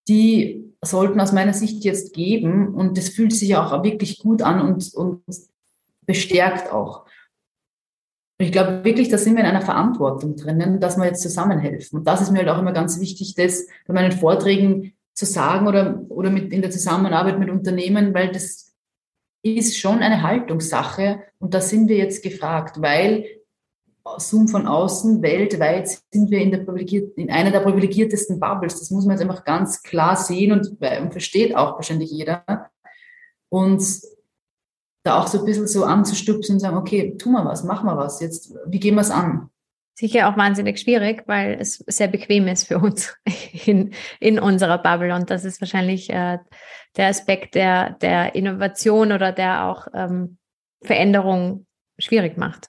[0.08, 4.62] Die sollten aus meiner Sicht jetzt geben und das fühlt sich auch wirklich gut an
[4.62, 5.22] und, und
[6.06, 7.06] bestärkt auch.
[8.42, 12.00] Ich glaube wirklich, da sind wir in einer Verantwortung drinnen, dass wir jetzt zusammenhelfen.
[12.00, 15.68] Und das ist mir halt auch immer ganz wichtig, das bei meinen Vorträgen zu sagen
[15.68, 18.74] oder, oder mit, in der Zusammenarbeit mit Unternehmen, weil das
[19.44, 21.22] ist schon eine Haltungssache.
[21.40, 23.26] Und da sind wir jetzt gefragt, weil
[24.18, 26.66] Zoom von außen, weltweit sind wir in, der
[27.18, 28.80] in einer der privilegiertesten Bubbles.
[28.80, 32.72] Das muss man jetzt einfach ganz klar sehen und, und versteht auch wahrscheinlich jeder.
[33.50, 33.84] Und
[35.04, 37.98] da auch so ein bisschen so anzustupsen und sagen, okay, tun wir was, machen wir
[37.98, 39.50] was, jetzt, wie gehen wir es an?
[39.96, 43.16] Sicher auch wahnsinnig schwierig, weil es sehr bequem ist für uns
[43.66, 45.14] in, in unserer Bubble.
[45.14, 46.40] Und das ist wahrscheinlich äh,
[46.96, 50.38] der Aspekt der, der Innovation oder der auch ähm,
[50.82, 51.66] Veränderung
[51.98, 52.68] schwierig macht.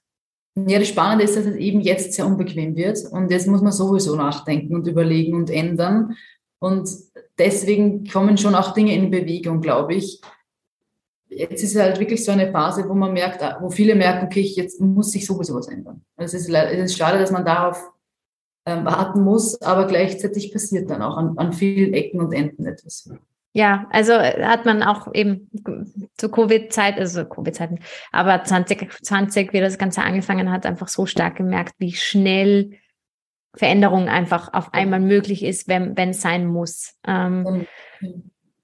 [0.56, 2.98] Ja, das Spannende ist, dass es eben jetzt sehr unbequem wird.
[3.12, 6.16] Und jetzt muss man sowieso nachdenken und überlegen und ändern.
[6.58, 6.90] Und
[7.38, 10.20] deswegen kommen schon auch Dinge in Bewegung, glaube ich
[11.30, 14.80] jetzt ist halt wirklich so eine Phase, wo man merkt, wo viele merken, okay, jetzt
[14.80, 16.04] muss sich sowieso was ändern.
[16.16, 17.90] Es ist, es ist schade, dass man darauf
[18.66, 23.10] ähm, warten muss, aber gleichzeitig passiert dann auch an, an vielen Ecken und Enden etwas.
[23.52, 25.50] Ja, also äh, hat man auch eben
[26.16, 27.80] zu Covid-Zeit, also Covid-Zeiten,
[28.12, 32.72] aber 2020, wie das Ganze angefangen hat, einfach so stark gemerkt, wie schnell
[33.56, 36.94] Veränderung einfach auf einmal möglich ist, wenn wenn es sein muss.
[37.04, 37.66] Ähm,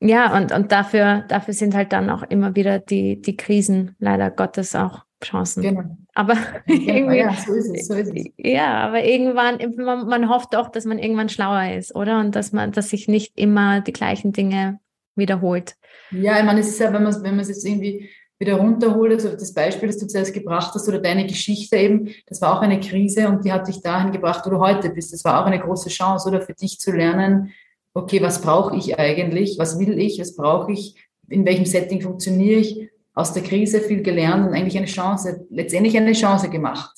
[0.01, 4.31] Ja, und, und dafür, dafür sind halt dann auch immer wieder die, die Krisen leider
[4.31, 5.63] Gottes auch Chancen.
[5.63, 5.97] Genau.
[6.15, 6.37] Aber
[6.67, 8.25] irgendwie, ja, so ist es, so ist es.
[8.37, 12.21] Ja, aber irgendwann, man, man hofft doch, dass man irgendwann schlauer ist, oder?
[12.21, 14.81] Und dass man, dass sich nicht immer die gleichen Dinge
[15.15, 15.77] wiederholt.
[16.11, 19.13] Ja, ich meine, es ist ja, wenn man wenn man es jetzt irgendwie wieder runterholt,
[19.13, 22.61] also das Beispiel, das du zuerst gebracht hast, oder deine Geschichte eben, das war auch
[22.61, 25.13] eine Krise und die hat dich dahin gebracht, wo du heute bist.
[25.13, 27.53] Das war auch eine große Chance, oder für dich zu lernen,
[27.97, 32.61] okay, was brauche ich eigentlich, was will ich, was brauche ich, in welchem Setting funktioniere
[32.61, 36.95] ich, aus der Krise viel gelernt und eigentlich eine Chance, letztendlich eine Chance gemacht.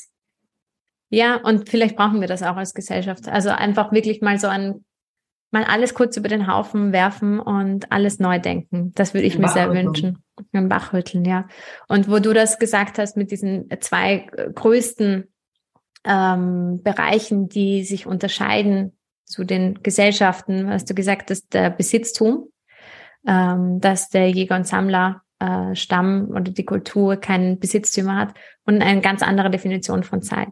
[1.11, 3.29] Ja, und vielleicht brauchen wir das auch als Gesellschaft.
[3.29, 4.85] Also einfach wirklich mal so ein,
[5.53, 8.93] mal alles kurz über den Haufen werfen und alles neu denken.
[8.95, 10.19] Das würde ich mir sehr wünschen.
[10.53, 11.47] Ein Bachrütteln, ja.
[11.87, 15.29] Und wo du das gesagt hast mit diesen zwei größten
[16.05, 18.98] ähm, Bereichen, die sich unterscheiden
[19.29, 22.51] zu den Gesellschaften, hast du gesagt, dass der Besitztum,
[23.27, 28.83] ähm, dass der Jäger und Sammler äh, Stamm oder die Kultur keinen Besitztümer hat und
[28.83, 30.49] eine ganz andere Definition von Zeit.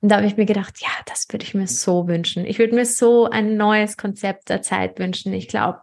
[0.00, 2.44] Und da habe ich mir gedacht, ja, das würde ich mir so wünschen.
[2.46, 5.32] Ich würde mir so ein neues Konzept der Zeit wünschen.
[5.32, 5.80] Ich glaube,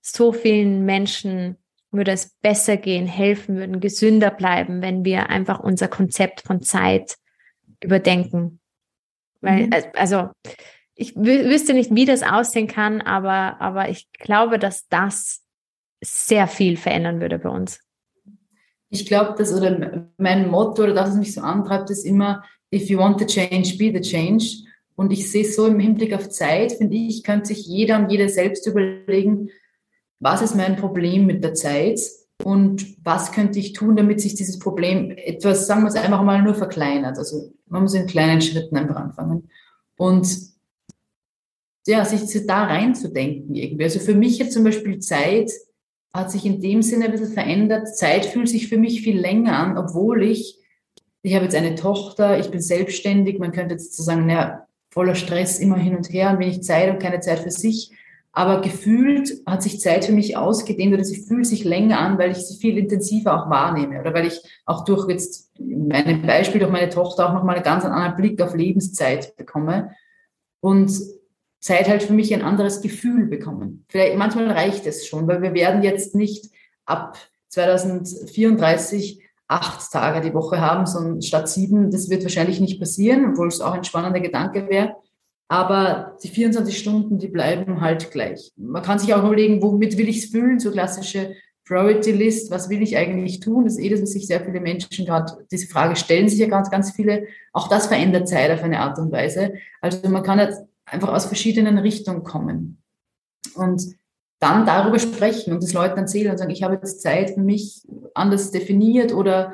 [0.00, 1.56] so vielen Menschen
[1.90, 7.16] würde es besser gehen, helfen würden, gesünder bleiben, wenn wir einfach unser Konzept von Zeit
[7.82, 8.60] überdenken.
[9.40, 9.70] Weil, mhm.
[9.96, 10.28] also,
[11.00, 15.42] ich wüsste nicht, wie das aussehen kann, aber, aber ich glaube, dass das
[16.02, 17.80] sehr viel verändern würde bei uns.
[18.90, 22.90] Ich glaube, dass, oder mein Motto oder das, was mich so antreibt, ist immer, if
[22.90, 24.44] you want the change, be the change.
[24.94, 28.28] Und ich sehe so im Hinblick auf Zeit, finde ich, könnte sich jeder und jede
[28.28, 29.48] selbst überlegen,
[30.18, 31.98] was ist mein Problem mit der Zeit
[32.44, 36.42] und was könnte ich tun, damit sich dieses Problem etwas, sagen wir es einfach mal,
[36.42, 37.16] nur verkleinert.
[37.16, 39.48] Also man muss in kleinen Schritten einfach anfangen.
[39.96, 40.49] Und
[41.90, 43.84] ja, sich da reinzudenken irgendwie.
[43.84, 45.50] Also für mich jetzt zum Beispiel Zeit
[46.12, 47.94] hat sich in dem Sinne ein bisschen verändert.
[47.96, 50.58] Zeit fühlt sich für mich viel länger an, obwohl ich,
[51.22, 55.14] ich habe jetzt eine Tochter, ich bin selbstständig, man könnte jetzt so sagen, naja, voller
[55.14, 57.92] Stress immer hin und her und wenig Zeit und keine Zeit für sich.
[58.32, 62.30] Aber gefühlt hat sich Zeit für mich ausgedehnt oder sie fühlt sich länger an, weil
[62.30, 66.70] ich sie viel intensiver auch wahrnehme oder weil ich auch durch jetzt meinem Beispiel, durch
[66.70, 69.90] meine Tochter auch nochmal einen ganz anderen Blick auf Lebenszeit bekomme.
[70.60, 70.92] Und
[71.60, 73.84] Zeit halt für mich ein anderes Gefühl bekommen.
[73.88, 76.50] Vielleicht manchmal reicht es schon, weil wir werden jetzt nicht
[76.86, 81.90] ab 2034 acht Tage die Woche haben, sondern statt sieben.
[81.90, 84.94] Das wird wahrscheinlich nicht passieren, obwohl es auch ein spannender Gedanke wäre.
[85.48, 88.52] Aber die 24 Stunden, die bleiben halt gleich.
[88.56, 90.60] Man kann sich auch überlegen, womit will ich es füllen?
[90.60, 91.34] So klassische
[91.66, 92.52] Priority List.
[92.52, 93.64] Was will ich eigentlich tun?
[93.64, 96.46] Das ist eh das, was sich sehr viele Menschen gerade, diese Frage stellen sich ja
[96.46, 97.26] ganz, ganz viele.
[97.52, 99.54] Auch das verändert Zeit auf eine Art und Weise.
[99.80, 102.82] Also man kann jetzt einfach aus verschiedenen Richtungen kommen.
[103.54, 103.82] Und
[104.38, 107.82] dann darüber sprechen und das Leuten erzählen und sagen, ich habe jetzt Zeit für mich
[108.14, 109.52] anders definiert oder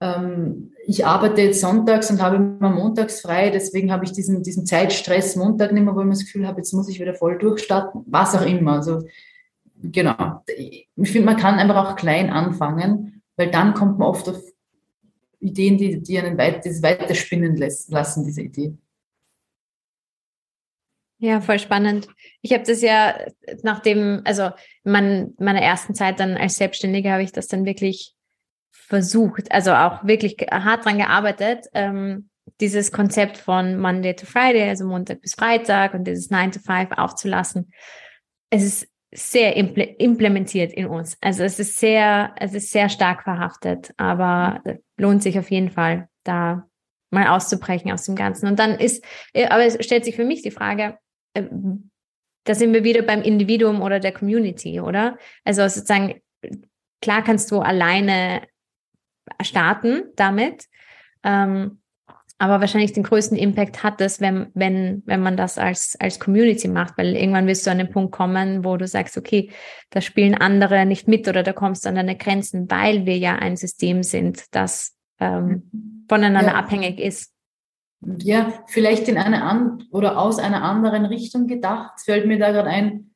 [0.00, 4.66] ähm, ich arbeite jetzt sonntags und habe immer montags frei, deswegen habe ich diesen, diesen
[4.66, 8.04] Zeitstress Montag nicht mehr, wo ich das Gefühl habe, jetzt muss ich wieder voll durchstarten,
[8.06, 8.72] was auch immer.
[8.74, 9.02] Also
[9.82, 10.42] genau.
[10.46, 14.42] Ich finde, man kann einfach auch klein anfangen, weil dann kommt man oft auf
[15.40, 18.74] Ideen, die, die einen weit, das weiterspinnen lassen, diese Idee.
[21.18, 22.08] Ja, voll spannend.
[22.42, 23.18] Ich habe das ja
[23.62, 24.50] nach dem, also
[24.84, 28.14] mein, meiner ersten Zeit dann als Selbstständige habe ich das dann wirklich
[28.70, 32.28] versucht, also auch wirklich hart dran gearbeitet, ähm,
[32.60, 36.92] dieses Konzept von Monday to Friday, also Montag bis Freitag und dieses 9 to 5
[36.96, 37.72] aufzulassen.
[38.50, 41.16] Es ist sehr implementiert in uns.
[41.20, 44.62] Also es ist sehr, es ist sehr stark verhaftet, aber
[44.96, 46.68] lohnt sich auf jeden Fall, da
[47.10, 48.46] mal auszubrechen aus dem Ganzen.
[48.46, 50.98] Und dann ist, äh, aber es stellt sich für mich die Frage,
[52.44, 55.18] da sind wir wieder beim Individuum oder der Community, oder?
[55.44, 56.20] Also sozusagen,
[57.02, 58.42] klar kannst du alleine
[59.42, 60.66] starten damit,
[61.24, 61.80] ähm,
[62.38, 66.68] aber wahrscheinlich den größten Impact hat es, wenn, wenn, wenn man das als, als Community
[66.68, 69.50] macht, weil irgendwann wirst du an den Punkt kommen, wo du sagst, okay,
[69.90, 73.36] da spielen andere nicht mit oder da kommst du an deine Grenzen, weil wir ja
[73.36, 76.04] ein System sind, das ähm, mhm.
[76.08, 76.58] voneinander ja.
[76.58, 77.35] abhängig ist
[78.22, 82.68] ja, vielleicht in eine an oder aus einer anderen Richtung gedacht, fällt mir da gerade
[82.68, 83.10] ein,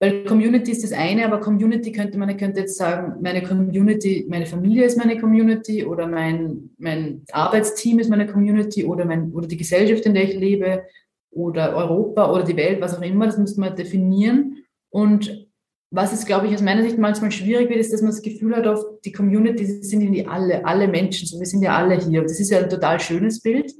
[0.00, 4.46] weil Community ist das eine, aber Community könnte man könnte jetzt sagen, meine Community, meine
[4.46, 9.56] Familie ist meine Community oder mein, mein Arbeitsteam ist meine Community oder, mein, oder die
[9.56, 10.84] Gesellschaft, in der ich lebe
[11.30, 14.64] oder Europa oder die Welt, was auch immer, das müsste man definieren.
[14.90, 15.46] Und
[15.92, 18.56] was es, glaube ich, aus meiner Sicht manchmal schwierig wird, ist, dass man das Gefühl
[18.56, 22.22] hat, auf die Community sind irgendwie alle, alle Menschen, so wir sind ja alle hier.
[22.22, 23.72] Das ist ja ein total schönes Bild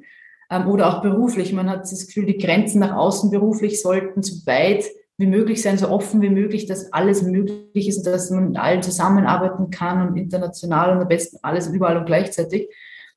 [0.52, 1.52] ähm, oder auch beruflich.
[1.52, 4.84] Man hat das Gefühl, die Grenzen nach außen beruflich sollten so weit
[5.16, 8.58] wie möglich sein, so offen wie möglich, dass alles möglich ist und dass man mit
[8.58, 12.68] allen zusammenarbeiten kann und international und am besten alles überall und gleichzeitig.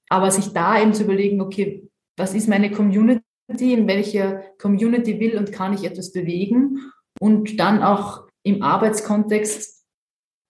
[0.08, 5.38] Aber sich da eben zu überlegen, okay, was ist meine Community, in welcher Community will
[5.38, 6.80] und kann ich etwas bewegen
[7.20, 9.84] und dann auch im Arbeitskontext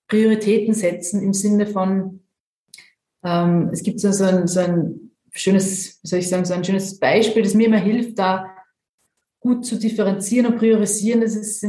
[0.08, 2.22] Prioritäten setzen im Sinne von,
[3.24, 5.05] ähm, es gibt so, so, ein, so ein
[5.36, 8.52] schönes, wie soll ich sagen, so ein schönes Beispiel, das mir immer hilft, da
[9.40, 11.64] gut zu differenzieren und priorisieren, das ist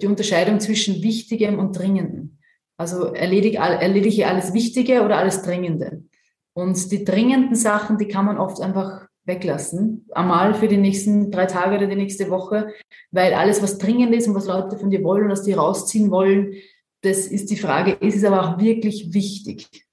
[0.00, 2.38] die Unterscheidung zwischen Wichtigem und Dringendem.
[2.78, 6.04] Also erledige, erledige alles Wichtige oder alles Dringende.
[6.54, 10.06] Und die dringenden Sachen, die kann man oft einfach weglassen.
[10.12, 12.72] Einmal für die nächsten drei Tage oder die nächste Woche,
[13.10, 16.10] weil alles, was dringend ist und was Leute von dir wollen und was die rausziehen
[16.10, 16.54] wollen,
[17.02, 19.86] das ist die Frage, ist es aber auch wirklich wichtig?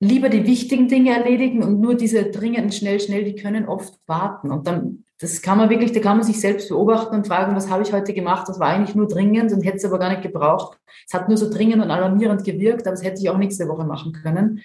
[0.00, 4.52] Lieber die wichtigen Dinge erledigen und nur diese dringenden schnell, schnell, die können oft warten.
[4.52, 7.68] Und dann, das kann man wirklich, da kann man sich selbst beobachten und fragen, was
[7.68, 8.48] habe ich heute gemacht?
[8.48, 10.78] Das war eigentlich nur dringend und hätte es aber gar nicht gebraucht.
[11.06, 13.84] Es hat nur so dringend und alarmierend gewirkt, aber das hätte ich auch nächste Woche
[13.84, 14.62] machen können.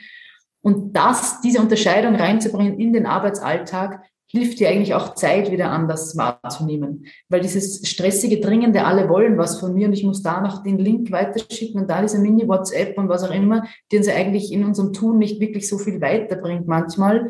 [0.62, 4.02] Und das, diese Unterscheidung reinzubringen in den Arbeitsalltag,
[4.34, 7.06] hilft dir eigentlich auch Zeit wieder anders wahrzunehmen.
[7.30, 10.80] Weil dieses stressige, dringende, alle wollen was von mir und ich muss da noch den
[10.80, 14.92] Link weiterschicken und da diese Mini-WhatsApp und was auch immer, die uns eigentlich in unserem
[14.92, 17.30] Tun nicht wirklich so viel weiterbringt manchmal.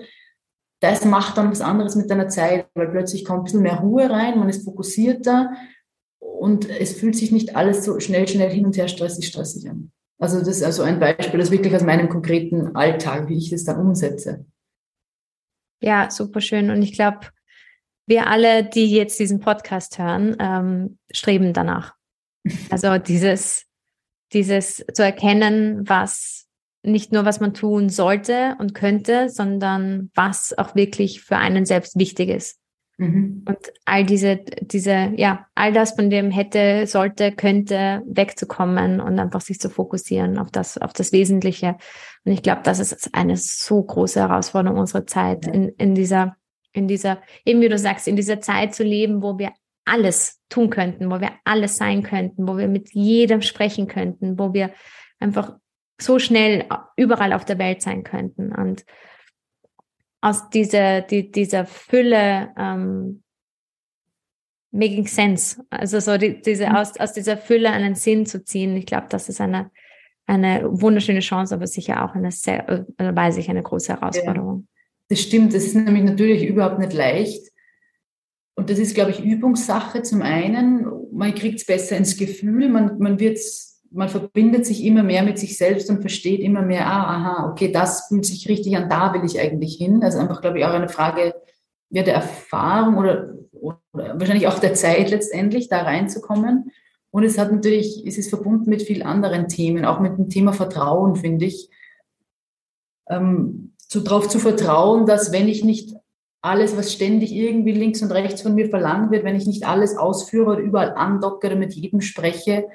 [0.80, 4.10] Das macht dann was anderes mit deiner Zeit, weil plötzlich kommt ein bisschen mehr Ruhe
[4.10, 5.52] rein, man ist fokussierter
[6.20, 9.92] und es fühlt sich nicht alles so schnell, schnell hin und her stressig, stressig an.
[10.20, 13.66] Also das ist also ein Beispiel, das wirklich aus meinem konkreten Alltag, wie ich das
[13.66, 14.46] dann umsetze.
[15.84, 16.70] Ja, super schön.
[16.70, 17.28] Und ich glaube,
[18.08, 21.94] wir alle, die jetzt diesen Podcast hören, ähm, streben danach.
[22.70, 23.66] Also dieses,
[24.32, 26.48] dieses zu erkennen, was
[26.84, 31.98] nicht nur, was man tun sollte und könnte, sondern was auch wirklich für einen selbst
[31.98, 32.60] wichtig ist.
[32.98, 33.44] Mhm.
[33.48, 39.42] Und all diese, diese, ja, all das, von dem hätte, sollte, könnte, wegzukommen und einfach
[39.42, 41.76] sich zu fokussieren auf das, auf das Wesentliche.
[42.26, 46.38] Und ich glaube, das ist eine so große Herausforderung unserer Zeit, in, in dieser,
[46.72, 49.52] in dieser, eben wie du sagst, in dieser Zeit zu leben, wo wir
[49.86, 54.54] alles tun könnten, wo wir alles sein könnten, wo wir mit jedem sprechen könnten, wo
[54.54, 54.72] wir
[55.20, 55.58] einfach
[56.00, 56.66] so schnell
[56.96, 58.54] überall auf der Welt sein könnten.
[58.54, 58.86] Und
[60.22, 63.24] aus dieser, die, dieser Fülle ähm,
[64.72, 65.64] making sense.
[65.70, 66.76] Also so die, diese, mhm.
[66.76, 68.76] aus, aus dieser Fülle einen Sinn zu ziehen.
[68.76, 69.70] Ich glaube, das ist eine,
[70.26, 74.68] eine wunderschöne Chance, aber sicher auch eine sehr, äh, weiß ich, eine große Herausforderung.
[75.10, 75.54] Das stimmt.
[75.54, 77.52] Das ist nämlich natürlich überhaupt nicht leicht.
[78.56, 80.88] Und das ist, glaube ich, Übungssache zum einen.
[81.12, 85.24] Man kriegt es besser ins Gefühl, man, man wird es man verbindet sich immer mehr
[85.24, 88.90] mit sich selbst und versteht immer mehr, ah, aha, okay, das fühlt sich richtig an,
[88.90, 90.04] da will ich eigentlich hin.
[90.04, 91.36] Also einfach, glaube ich, auch eine Frage
[91.90, 93.80] ja, der Erfahrung oder, oder
[94.20, 96.72] wahrscheinlich auch der Zeit letztendlich, da reinzukommen.
[97.14, 100.52] Und es hat natürlich, es ist verbunden mit vielen anderen Themen, auch mit dem Thema
[100.52, 101.70] Vertrauen, finde ich.
[103.08, 105.94] Ähm, so darauf zu vertrauen, dass wenn ich nicht
[106.42, 109.96] alles, was ständig irgendwie links und rechts von mir verlangt wird, wenn ich nicht alles
[109.96, 112.68] ausführe oder überall andocke oder mit jedem spreche,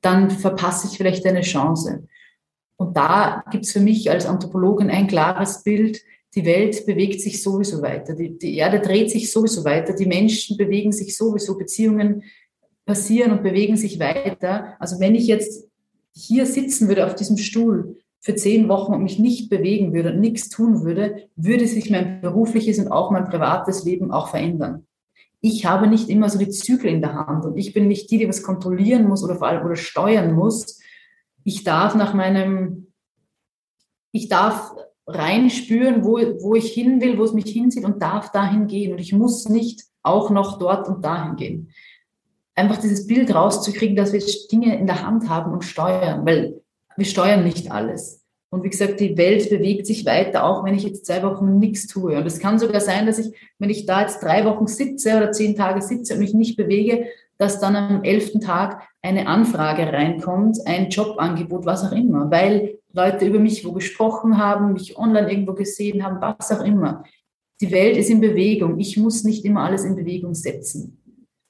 [0.00, 2.08] dann verpasse ich vielleicht eine Chance.
[2.76, 6.00] Und da gibt es für mich als Anthropologin ein klares Bild,
[6.34, 10.56] die Welt bewegt sich sowieso weiter, die, die Erde dreht sich sowieso weiter, die Menschen
[10.56, 12.22] bewegen sich sowieso, Beziehungen
[12.84, 14.74] passieren und bewegen sich weiter.
[14.78, 15.68] Also wenn ich jetzt
[16.14, 20.20] hier sitzen würde auf diesem Stuhl für zehn Wochen und mich nicht bewegen würde und
[20.20, 24.86] nichts tun würde, würde sich mein berufliches und auch mein privates Leben auch verändern
[25.44, 28.18] ich habe nicht immer so die Zügel in der Hand und ich bin nicht die,
[28.18, 30.80] die was kontrollieren muss oder vor allem oder steuern muss.
[31.42, 32.92] Ich darf nach meinem,
[34.12, 34.72] ich darf
[35.04, 39.00] reinspüren, wo, wo ich hin will, wo es mich hinzieht und darf dahin gehen und
[39.00, 41.71] ich muss nicht auch noch dort und dahin gehen.
[42.54, 46.60] Einfach dieses Bild rauszukriegen, dass wir Dinge in der Hand haben und steuern, weil
[46.96, 48.22] wir steuern nicht alles.
[48.50, 51.86] Und wie gesagt, die Welt bewegt sich weiter, auch wenn ich jetzt zwei Wochen nichts
[51.86, 52.18] tue.
[52.18, 55.32] Und es kann sogar sein, dass ich, wenn ich da jetzt drei Wochen sitze oder
[55.32, 57.06] zehn Tage sitze und mich nicht bewege,
[57.38, 63.24] dass dann am elften Tag eine Anfrage reinkommt, ein Jobangebot, was auch immer, weil Leute
[63.24, 67.04] über mich wo gesprochen haben, mich online irgendwo gesehen haben, was auch immer.
[67.62, 68.78] Die Welt ist in Bewegung.
[68.78, 71.01] Ich muss nicht immer alles in Bewegung setzen.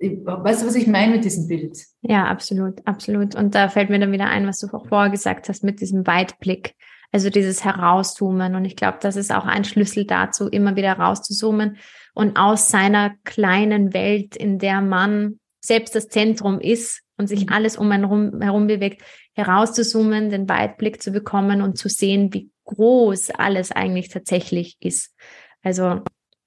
[0.02, 1.78] Weißt du, was ich meine mit diesem Bild?
[2.00, 3.34] Ja, absolut, absolut.
[3.36, 6.74] Und da fällt mir dann wieder ein, was du vorher gesagt hast mit diesem Weitblick.
[7.12, 8.54] Also dieses Herauszoomen.
[8.54, 11.76] Und ich glaube, das ist auch ein Schlüssel dazu, immer wieder rauszuzoomen
[12.14, 17.52] und aus seiner kleinen Welt, in der man selbst das Zentrum ist und sich mhm.
[17.52, 19.02] alles um einen herum, herum bewegt,
[19.34, 25.14] herauszuzoomen, den Weitblick zu bekommen und zu sehen, wie groß alles eigentlich tatsächlich ist.
[25.62, 26.00] Also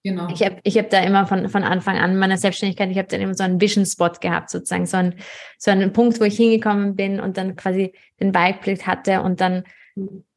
[0.06, 0.28] Genau.
[0.32, 3.22] Ich habe ich hab da immer von, von Anfang an meiner Selbstständigkeit, ich habe dann
[3.22, 5.16] immer so einen Vision Spot gehabt, sozusagen, so, ein,
[5.58, 9.64] so einen Punkt, wo ich hingekommen bin und dann quasi den Weitblick hatte und dann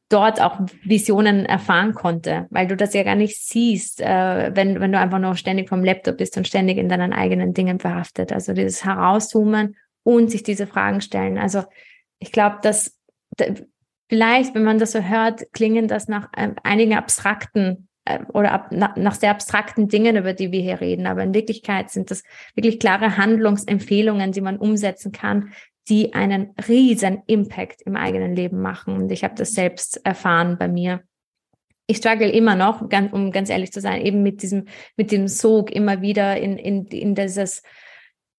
[0.09, 4.91] dort auch Visionen erfahren konnte, weil du das ja gar nicht siehst, äh, wenn, wenn
[4.91, 8.33] du einfach nur ständig vom Laptop bist und ständig in deinen eigenen Dingen verhaftet.
[8.33, 11.37] Also dieses Herauszoomen und sich diese Fragen stellen.
[11.37, 11.61] Also
[12.17, 12.97] ich glaube, dass
[14.09, 17.88] vielleicht, wenn man das so hört, klingen das nach äh, einigen abstrakten
[18.33, 21.07] oder ab, nach, nach sehr abstrakten Dingen, über die wir hier reden.
[21.07, 22.23] Aber in Wirklichkeit sind das
[22.55, 25.51] wirklich klare Handlungsempfehlungen, die man umsetzen kann,
[25.87, 28.95] die einen riesen Impact im eigenen Leben machen.
[28.95, 31.01] Und ich habe das selbst erfahren bei mir.
[31.87, 35.71] Ich struggle immer noch, um ganz ehrlich zu sein, eben mit diesem, mit dem Sog
[35.71, 37.63] immer wieder in, in, in dieses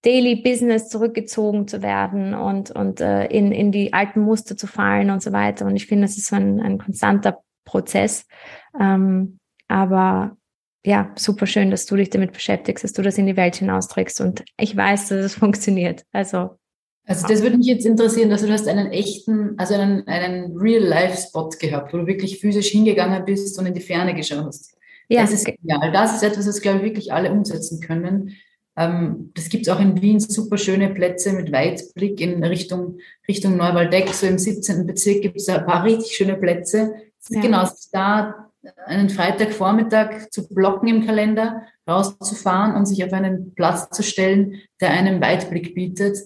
[0.02, 5.10] Daily Business zurückgezogen zu werden und, und äh, in, in die alten Muster zu fallen
[5.10, 5.66] und so weiter.
[5.66, 8.26] Und ich finde, das ist so ein, ein konstanter Prozess.
[8.80, 9.39] Ähm,
[9.70, 10.36] aber
[10.84, 14.20] ja, super schön, dass du dich damit beschäftigst, dass du das in die Welt hinausträgst.
[14.20, 16.04] Und ich weiß, dass es funktioniert.
[16.12, 16.56] Also
[17.06, 21.48] also das würde mich jetzt interessieren, dass du hast einen echten, also einen, einen Real-Life-Spot
[21.58, 24.76] gehabt, wo du wirklich physisch hingegangen bist und in die Ferne geschaut hast.
[25.08, 25.22] Ja.
[25.22, 25.90] Das ist genial.
[25.90, 28.36] Das ist etwas, das, glaube ich, wirklich alle umsetzen können.
[28.76, 33.56] Ähm, das gibt es auch in Wien, super schöne Plätze mit Weitblick in Richtung, Richtung
[33.56, 34.08] Neuwaldeck.
[34.10, 34.86] So im 17.
[34.86, 36.94] Bezirk gibt es ein paar richtig schöne Plätze.
[37.28, 37.40] Ja.
[37.40, 38.49] Genau, da
[38.86, 44.90] einen Freitagvormittag zu blocken im Kalender, rauszufahren und sich auf einen Platz zu stellen, der
[44.90, 46.18] einen Weitblick bietet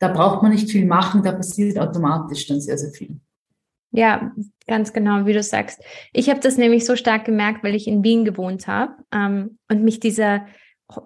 [0.00, 3.20] da braucht man nicht viel machen, da passiert automatisch dann sehr, sehr viel.
[3.92, 4.32] Ja,
[4.66, 5.82] ganz genau, wie du sagst.
[6.12, 9.84] Ich habe das nämlich so stark gemerkt, weil ich in Wien gewohnt habe ähm, und
[9.84, 10.42] mich diese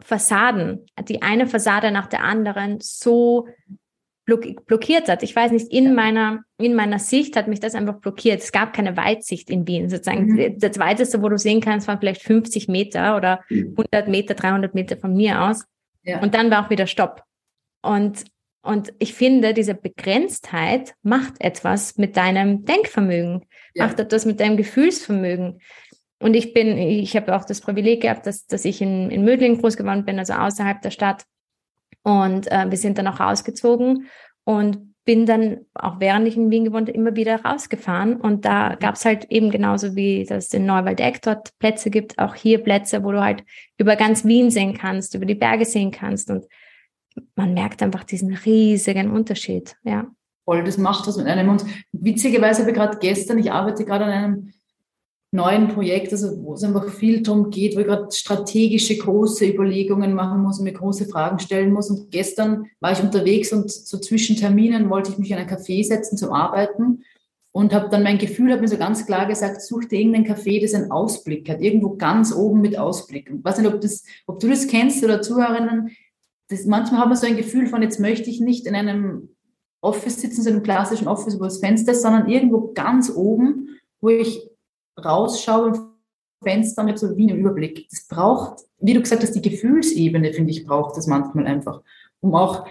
[0.01, 3.49] Fassaden, die eine Fassade nach der anderen so
[4.25, 5.23] blockiert hat.
[5.23, 8.41] Ich weiß nicht, in meiner, in meiner Sicht hat mich das einfach blockiert.
[8.41, 10.27] Es gab keine Weitsicht in Wien sozusagen.
[10.27, 10.59] Mhm.
[10.59, 14.97] Das weiteste, wo du sehen kannst, war vielleicht 50 Meter oder 100 Meter, 300 Meter
[14.97, 15.65] von mir aus.
[16.03, 16.21] Ja.
[16.21, 17.23] Und dann war auch wieder Stopp.
[17.83, 18.25] Und
[18.65, 23.45] und ich finde, diese Begrenztheit macht etwas mit deinem Denkvermögen,
[23.75, 23.87] ja.
[23.87, 25.61] macht etwas mit deinem Gefühlsvermögen.
[26.19, 29.61] Und ich bin, ich habe auch das Privileg gehabt, dass, dass ich in, in Mödling
[29.61, 31.25] groß geworden bin, also außerhalb der Stadt.
[32.05, 34.07] Und äh, wir sind dann auch rausgezogen
[34.45, 38.21] und bin dann, auch während ich in Wien gewohnt immer wieder rausgefahren.
[38.21, 42.35] Und da gab es halt eben genauso wie das in Neuwaldeck dort Plätze gibt, auch
[42.35, 43.45] hier Plätze, wo du halt
[43.77, 46.31] über ganz Wien sehen kannst, über die Berge sehen kannst.
[46.31, 46.47] Und
[47.37, 50.07] man merkt einfach diesen riesigen Unterschied, ja.
[50.47, 51.49] Voll, das macht was mit einem.
[51.49, 54.53] Und witzigerweise habe ich gerade gestern, ich arbeite gerade an einem
[55.35, 60.15] neuen Projekt, also wo es einfach viel darum geht, wo ich gerade strategische große Überlegungen
[60.15, 61.91] machen muss und mir große Fragen stellen muss.
[61.91, 65.85] Und gestern war ich unterwegs und so zwischen Terminen wollte ich mich in ein Café
[65.85, 67.03] setzen zum Arbeiten
[67.51, 70.63] und habe dann mein Gefühl, habe mir so ganz klar gesagt, such dir irgendein Café,
[70.63, 73.29] das einen Ausblick hat, irgendwo ganz oben mit Ausblick.
[73.29, 75.91] Und ich weiß nicht, ob, das, ob du das kennst oder Zuhörerinnen,
[76.49, 79.31] das, manchmal hat man so ein Gefühl von, jetzt möchte ich nicht in einem
[79.81, 84.49] Office sitzen, so einem klassischen Office, wo das Fenster sondern irgendwo ganz oben, wo ich
[85.03, 85.91] rausschaue im
[86.43, 87.89] Fenster und habe so wie einen Überblick.
[87.89, 91.83] Das braucht, wie du gesagt hast, die Gefühlsebene, finde ich, braucht das manchmal einfach,
[92.21, 92.67] um auch,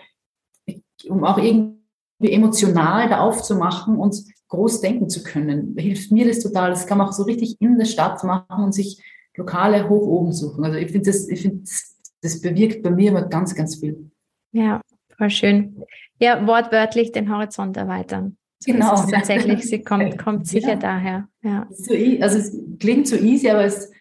[1.08, 1.80] um auch irgendwie
[2.22, 4.16] emotional da aufzumachen und
[4.48, 5.76] groß denken zu können.
[5.78, 6.70] Hilft mir das total.
[6.70, 9.02] Das kann man auch so richtig in der Stadt machen und sich
[9.36, 10.64] Lokale hoch oben suchen.
[10.64, 11.94] Also ich finde das, ich das
[12.24, 14.10] das bewirkt bei mir immer ganz, ganz viel.
[14.54, 14.82] Ja,
[15.18, 15.84] voll schön.
[16.20, 18.38] Ja, wortwörtlich den Horizont erweitern.
[18.66, 18.92] Genau.
[18.92, 20.76] Das tatsächlich, sie kommt, kommt sicher ja.
[20.76, 21.28] daher.
[21.42, 21.68] Ja.
[21.90, 23.92] E, also es klingt so easy, aber es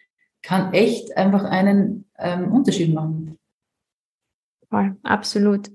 [0.41, 3.37] kann echt einfach einen ähm, Unterschied machen.
[4.69, 5.69] Voll, absolut.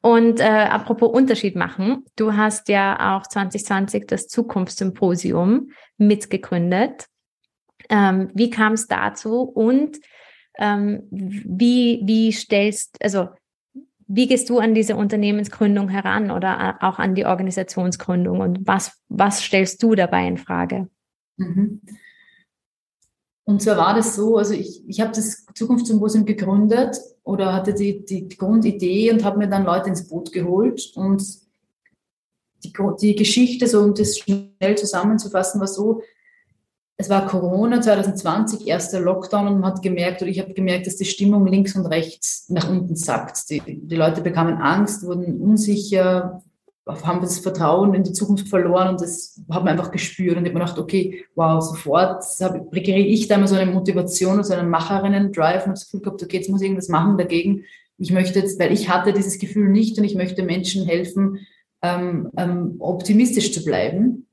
[0.00, 7.06] Und äh, apropos Unterschied machen, du hast ja auch 2020 das Zukunftssymposium mitgegründet.
[7.88, 9.98] Ähm, wie kam es dazu und
[10.58, 13.28] ähm, wie, wie stellst, also
[14.06, 19.42] wie gehst du an diese Unternehmensgründung heran oder auch an die Organisationsgründung und was, was
[19.42, 20.88] stellst du dabei in Frage?
[21.36, 21.80] Mhm.
[23.44, 28.04] Und zwar war das so, also ich, ich habe das Zukunftssymposium gegründet oder hatte die,
[28.04, 31.22] die, Grundidee und habe mir dann Leute ins Boot geholt und
[32.64, 36.00] die, die Geschichte, so um das schnell zusammenzufassen, war so,
[36.96, 40.96] es war Corona 2020, erster Lockdown und man hat gemerkt, oder ich habe gemerkt, dass
[40.96, 43.50] die Stimmung links und rechts nach unten sackt.
[43.50, 46.42] Die, die Leute bekamen Angst, wurden unsicher,
[46.86, 50.50] haben das Vertrauen in die Zukunft verloren und das haben wir einfach gespürt und ich
[50.50, 52.22] habe gedacht, okay, wow, sofort
[52.70, 56.00] kriege ich da immer so eine Motivation und so einen Macherinnen-Drive und habe das Gefühl
[56.00, 57.64] gehabt, okay, jetzt muss ich irgendwas machen dagegen.
[57.98, 61.38] Ich möchte jetzt, weil ich hatte dieses Gefühl nicht und ich möchte Menschen helfen,
[61.82, 64.23] ähm, ähm, optimistisch zu bleiben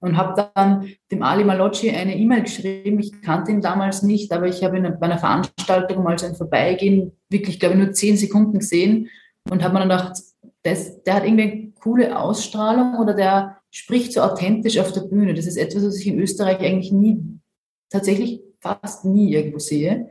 [0.00, 2.98] und habe dann dem Ali Malocci eine E-Mail geschrieben.
[2.98, 6.34] Ich kannte ihn damals nicht, aber ich habe ihn bei einer Veranstaltung mal so ein
[6.34, 9.08] Vorbeigehen wirklich, glaube ich, nur zehn Sekunden gesehen
[9.48, 10.22] und habe mir dann gedacht,
[10.62, 15.34] das, der hat irgendwie eine coole Ausstrahlung oder der spricht so authentisch auf der Bühne.
[15.34, 17.22] Das ist etwas, was ich in Österreich eigentlich nie,
[17.90, 20.10] tatsächlich fast nie irgendwo sehe.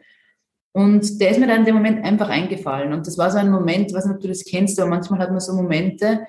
[0.71, 2.93] Und der ist mir dann in dem Moment einfach eingefallen.
[2.93, 5.53] Und das war so ein Moment, ob du das kennst, aber manchmal hat man so
[5.53, 6.21] Momente,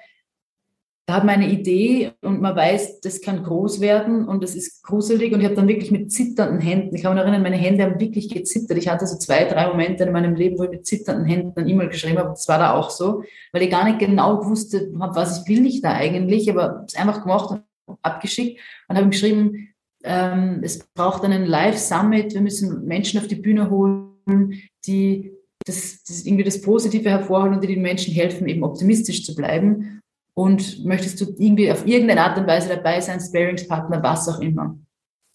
[1.10, 5.32] da man eine Idee und man weiß, das kann groß werden und das ist gruselig.
[5.32, 7.98] Und ich habe dann wirklich mit zitternden Händen, ich kann mich erinnern, meine Hände haben
[7.98, 8.78] wirklich gezittert.
[8.78, 11.68] Ich hatte so zwei, drei Momente in meinem Leben, wo ich mit zitternden Händen ein
[11.68, 12.30] E-Mail geschrieben habe.
[12.30, 15.94] Das war da auch so, weil ich gar nicht genau wusste, was will ich da
[15.94, 22.34] eigentlich, aber es einfach gemacht und abgeschickt und habe geschrieben, ähm, es braucht einen Live-Summit,
[22.34, 25.32] wir müssen Menschen auf die Bühne holen, die
[25.66, 29.99] das, das irgendwie das Positive hervorholen und die den Menschen helfen, eben optimistisch zu bleiben
[30.40, 34.74] und möchtest du irgendwie auf irgendeine Art und Weise dabei sein, Sparingspartner, was auch immer.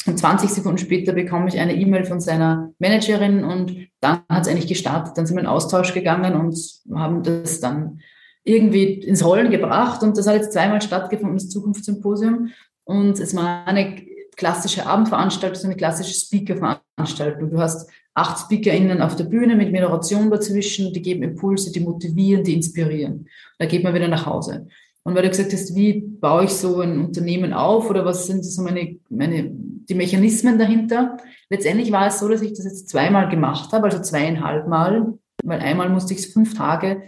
[0.07, 4.47] Und 20 Sekunden später bekomme ich eine E-Mail von seiner Managerin und dann hat es
[4.47, 5.15] eigentlich gestartet.
[5.15, 6.57] Dann sind wir in Austausch gegangen und
[6.95, 7.99] haben das dann
[8.43, 10.01] irgendwie ins Rollen gebracht.
[10.01, 12.49] Und das hat jetzt zweimal stattgefunden, das Zukunftssymposium.
[12.83, 14.01] Und es war eine
[14.35, 17.51] klassische Abendveranstaltung, eine klassische Speaker-Veranstaltung.
[17.51, 22.43] Du hast acht SpeakerInnen auf der Bühne mit Moderation dazwischen, die geben Impulse, die motivieren,
[22.43, 23.27] die inspirieren.
[23.59, 24.67] Da geht man wieder nach Hause.
[25.05, 28.43] Und weil du gesagt hast, wie baue ich so ein Unternehmen auf oder was sind
[28.43, 31.17] so meine, meine, die Mechanismen dahinter?
[31.47, 35.59] Letztendlich war es so, dass ich das jetzt zweimal gemacht habe, also zweieinhalb Mal, weil
[35.59, 37.03] einmal musste ich es fünf Tage,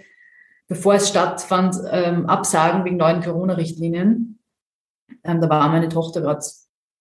[0.68, 4.38] bevor es stattfand, ähm, absagen wegen neuen Corona-Richtlinien.
[5.24, 6.46] Ähm, da war meine Tochter gerade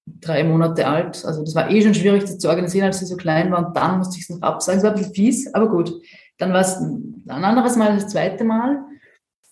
[0.06, 1.26] drei Monate alt.
[1.26, 3.66] Also das war eh schon schwierig, das zu organisieren, als sie so klein war.
[3.66, 4.78] Und dann musste ich es noch absagen.
[4.78, 5.92] Es war ein bisschen fies, aber gut.
[6.38, 8.85] Dann war es ein anderes Mal, das zweite Mal.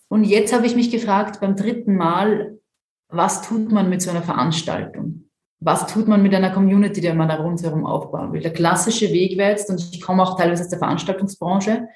[0.09, 2.57] Und jetzt habe ich mich gefragt beim dritten Mal,
[3.09, 5.29] was tut man mit so einer Veranstaltung?
[5.59, 8.41] Was tut man mit einer Community, die man da rundherum aufbauen will?
[8.41, 11.87] Der klassische Weg wäre jetzt, und ich komme auch teilweise aus der Veranstaltungsbranche,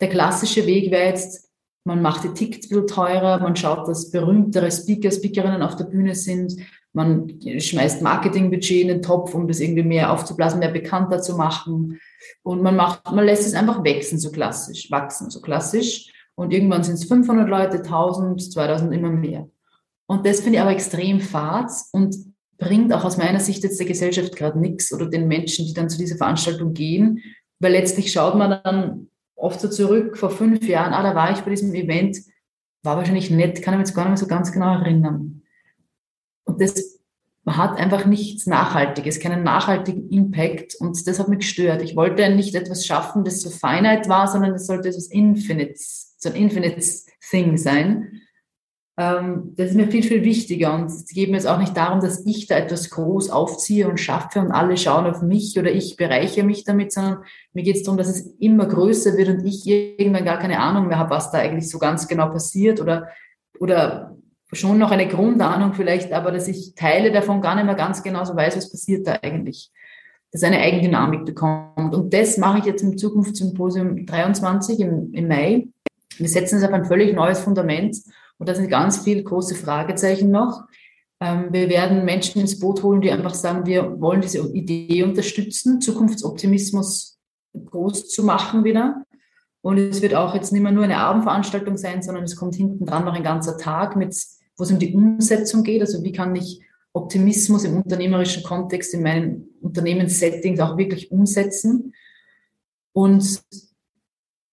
[0.00, 1.50] der klassische Weg wäre jetzt,
[1.84, 5.84] man macht die Tickets ein bisschen teurer, man schaut, dass berühmtere Speaker, Speakerinnen auf der
[5.84, 6.56] Bühne sind,
[6.92, 12.00] man schmeißt Marketingbudget in den Topf, um das irgendwie mehr aufzublasen, mehr bekannter zu machen.
[12.42, 16.10] Und man macht, man lässt es einfach wachsen, so klassisch, wachsen, so klassisch.
[16.36, 19.48] Und irgendwann sind es 500 Leute, 1000, 2000, immer mehr.
[20.06, 22.14] Und das finde ich aber extrem fad und
[22.58, 25.90] bringt auch aus meiner Sicht jetzt der Gesellschaft gerade nichts oder den Menschen, die dann
[25.90, 27.22] zu dieser Veranstaltung gehen,
[27.58, 31.40] weil letztlich schaut man dann oft so zurück vor fünf Jahren, ah, da war ich
[31.40, 32.18] bei diesem Event,
[32.82, 35.42] war wahrscheinlich nett, kann ich mich jetzt gar nicht mehr so ganz genau erinnern.
[36.44, 37.00] Und das
[37.46, 41.82] hat einfach nichts Nachhaltiges, keinen nachhaltigen Impact und das hat mich gestört.
[41.82, 46.28] Ich wollte nicht etwas schaffen, das so Feinheit war, sondern es sollte etwas Infinites so
[46.28, 46.80] ein Infinite
[47.30, 48.22] Thing sein.
[48.98, 50.74] Ähm, das ist mir viel, viel wichtiger.
[50.74, 54.00] Und es geht mir jetzt auch nicht darum, dass ich da etwas groß aufziehe und
[54.00, 57.18] schaffe und alle schauen auf mich oder ich bereiche mich damit, sondern
[57.52, 60.86] mir geht es darum, dass es immer größer wird und ich irgendwann gar keine Ahnung
[60.86, 63.08] mehr habe, was da eigentlich so ganz genau passiert oder,
[63.60, 64.16] oder
[64.52, 68.24] schon noch eine Grundahnung vielleicht, aber dass ich Teile davon gar nicht mehr ganz genau
[68.24, 69.70] so weiß, was passiert da eigentlich.
[70.32, 71.94] Dass eine Eigendynamik bekommt.
[71.94, 75.68] Und das mache ich jetzt im Zukunftssymposium 23 im, im Mai.
[76.18, 77.96] Wir setzen es auf ein völlig neues Fundament
[78.38, 80.64] und da sind ganz viele große Fragezeichen noch.
[81.20, 85.80] Ähm, wir werden Menschen ins Boot holen, die einfach sagen, wir wollen diese Idee unterstützen,
[85.80, 87.18] Zukunftsoptimismus
[87.54, 89.02] groß zu machen wieder.
[89.62, 92.86] Und es wird auch jetzt nicht mehr nur eine Abendveranstaltung sein, sondern es kommt hinten
[92.86, 94.14] dran noch ein ganzer Tag, mit,
[94.56, 95.80] wo es um die Umsetzung geht.
[95.80, 96.60] Also wie kann ich
[96.92, 101.94] Optimismus im unternehmerischen Kontext in meinen Unternehmenssettings auch wirklich umsetzen?
[102.92, 103.42] Und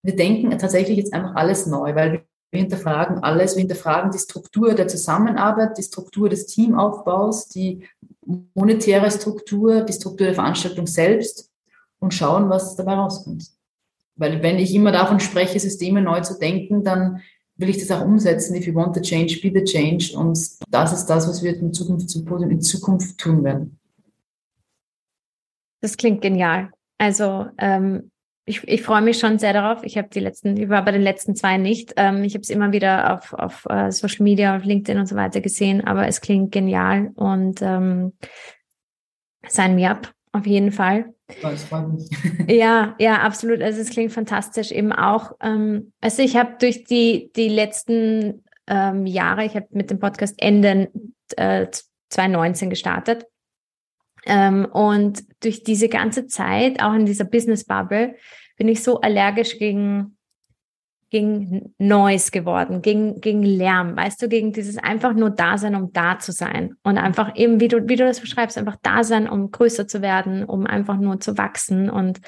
[0.03, 3.55] wir denken tatsächlich jetzt einfach alles neu, weil wir hinterfragen alles.
[3.55, 7.87] Wir hinterfragen die Struktur der Zusammenarbeit, die Struktur des Teamaufbaus, die
[8.53, 11.49] monetäre Struktur, die Struktur der Veranstaltung selbst
[11.99, 13.47] und schauen, was dabei rauskommt.
[14.15, 17.21] Weil wenn ich immer davon spreche, Systeme neu zu denken, dann
[17.55, 18.55] will ich das auch umsetzen.
[18.55, 20.15] If you want the change, be the change.
[20.15, 20.37] Und
[20.69, 23.79] das ist das, was wir im Zukunftssymposium in Zukunft tun werden.
[25.81, 26.71] Das klingt genial.
[26.97, 28.11] Also ähm,
[28.45, 29.83] ich, ich freue mich schon sehr darauf.
[29.83, 31.93] Ich habe die letzten, ich war bei den letzten zwei nicht.
[31.95, 35.15] Ähm, ich habe es immer wieder auf, auf uh, Social Media, auf LinkedIn und so
[35.15, 38.13] weiter gesehen, aber es klingt genial und ähm,
[39.47, 41.13] sign me up auf jeden Fall.
[41.41, 42.09] Das freut mich.
[42.47, 43.61] ja, ja, absolut.
[43.61, 44.71] Also es klingt fantastisch.
[44.71, 49.89] Eben auch, ähm, also ich habe durch die die letzten ähm, Jahre, ich habe mit
[49.89, 50.89] dem Podcast Ende
[51.37, 51.67] äh,
[52.09, 53.25] 2019 gestartet
[54.25, 58.15] ähm, und durch diese ganze Zeit, auch in dieser Business Bubble,
[58.57, 60.17] bin ich so allergisch gegen
[61.13, 65.93] gegen Noise geworden, gegen, gegen Lärm, weißt du, gegen dieses einfach nur da sein, um
[65.93, 66.73] da zu sein.
[66.81, 70.01] Und einfach eben, wie du, wie du das beschreibst, einfach da sein, um größer zu
[70.01, 72.19] werden, um einfach nur zu wachsen und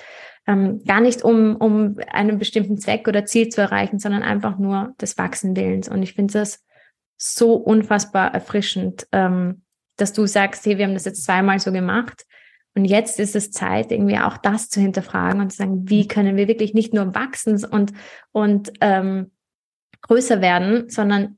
[0.45, 4.93] ähm, gar nicht um, um einen bestimmten Zweck oder Ziel zu erreichen, sondern einfach nur
[5.01, 5.89] des Wachsenwillens.
[5.89, 6.63] Und ich finde das
[7.17, 9.63] so unfassbar erfrischend, ähm,
[9.97, 12.25] dass du sagst, hey, wir haben das jetzt zweimal so gemacht.
[12.75, 16.35] Und jetzt ist es Zeit, irgendwie auch das zu hinterfragen und zu sagen, wie können
[16.35, 17.93] wir wirklich nicht nur wachsen und,
[18.31, 19.31] und ähm,
[20.01, 21.37] größer werden, sondern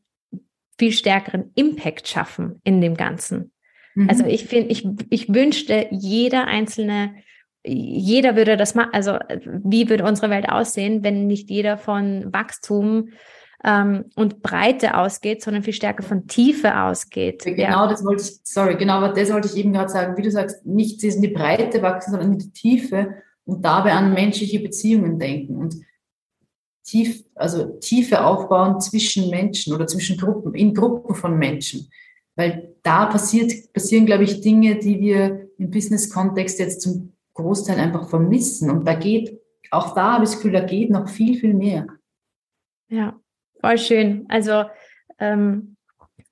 [0.80, 3.52] viel stärkeren Impact schaffen in dem Ganzen.
[3.96, 4.10] Mhm.
[4.10, 7.16] Also ich finde, ich, ich wünschte, jeder einzelne,
[7.64, 8.92] jeder würde das machen.
[8.94, 13.10] Also wie würde unsere Welt aussehen, wenn nicht jeder von Wachstum
[13.64, 17.44] ähm, und Breite ausgeht, sondern viel stärker von Tiefe ausgeht.
[17.44, 17.88] Genau, ja.
[17.88, 20.66] das wollte ich, sorry, genau, aber das wollte ich eben gerade sagen, wie du sagst,
[20.66, 23.16] nicht in die Breite wachsen, sondern in die Tiefe
[23.46, 25.76] und dabei an menschliche Beziehungen denken und
[26.84, 31.90] tief, also Tiefe aufbauen zwischen Menschen oder zwischen Gruppen, in Gruppen von Menschen.
[32.36, 38.08] Weil da passiert, passieren, glaube ich, Dinge, die wir im Business-Kontext jetzt zum Großteil einfach
[38.10, 38.70] vermissen.
[38.70, 41.88] Und da geht, auch da habe ich das Gefühl, da geht noch viel, viel mehr.
[42.90, 43.20] Ja,
[43.68, 44.26] Voll schön.
[44.30, 44.64] Also
[45.20, 45.76] ähm,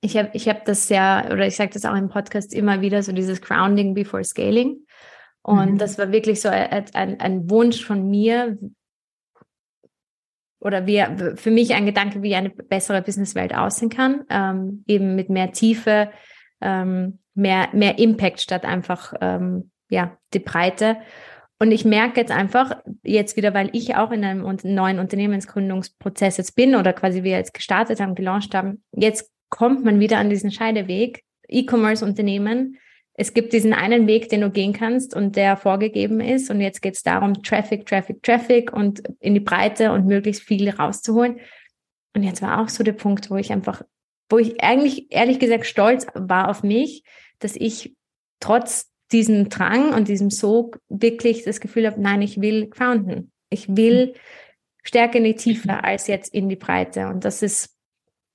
[0.00, 3.02] ich habe ich hab das ja, oder ich sage das auch im Podcast immer wieder,
[3.02, 4.86] so dieses Grounding before Scaling.
[5.42, 5.78] Und mhm.
[5.78, 8.56] das war wirklich so ein, ein, Wunsch von mir
[10.60, 11.04] oder wie,
[11.36, 16.10] für mich ein Gedanke, wie eine bessere Businesswelt aussehen kann, ähm, eben mit mehr Tiefe,
[16.62, 20.96] ähm, mehr, mehr Impact statt einfach ähm, ja, die Breite.
[21.58, 26.54] Und ich merke jetzt einfach, jetzt wieder, weil ich auch in einem neuen Unternehmensgründungsprozess jetzt
[26.54, 30.50] bin oder quasi wir jetzt gestartet haben, gelauncht haben, jetzt kommt man wieder an diesen
[30.50, 31.22] Scheideweg.
[31.48, 32.76] E-Commerce-Unternehmen,
[33.18, 36.50] es gibt diesen einen Weg, den du gehen kannst und der vorgegeben ist.
[36.50, 40.68] Und jetzt geht es darum, Traffic, Traffic, Traffic und in die Breite und möglichst viel
[40.68, 41.40] rauszuholen.
[42.14, 43.82] Und jetzt war auch so der Punkt, wo ich einfach,
[44.28, 47.04] wo ich eigentlich ehrlich gesagt stolz war auf mich,
[47.38, 47.94] dass ich
[48.40, 53.30] trotz diesen Drang und diesem Sog wirklich das Gefühl habe, nein, ich will grounden.
[53.50, 54.14] Ich will
[54.82, 55.78] stärker in die Tiefe mhm.
[55.82, 57.08] als jetzt in die Breite.
[57.08, 57.76] Und das ist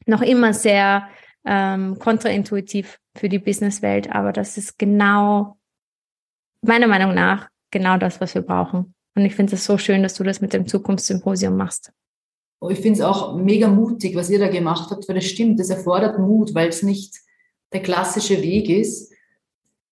[0.06, 1.08] noch immer sehr
[1.46, 5.58] ähm, kontraintuitiv für die Businesswelt, aber das ist genau,
[6.62, 8.94] meiner Meinung nach, genau das, was wir brauchen.
[9.16, 11.92] Und ich finde es so schön, dass du das mit dem Zukunftssymposium machst.
[12.62, 15.60] Oh, ich finde es auch mega mutig, was ihr da gemacht habt, weil das stimmt,
[15.60, 17.16] das erfordert Mut, weil es nicht
[17.74, 19.11] der klassische Weg ist.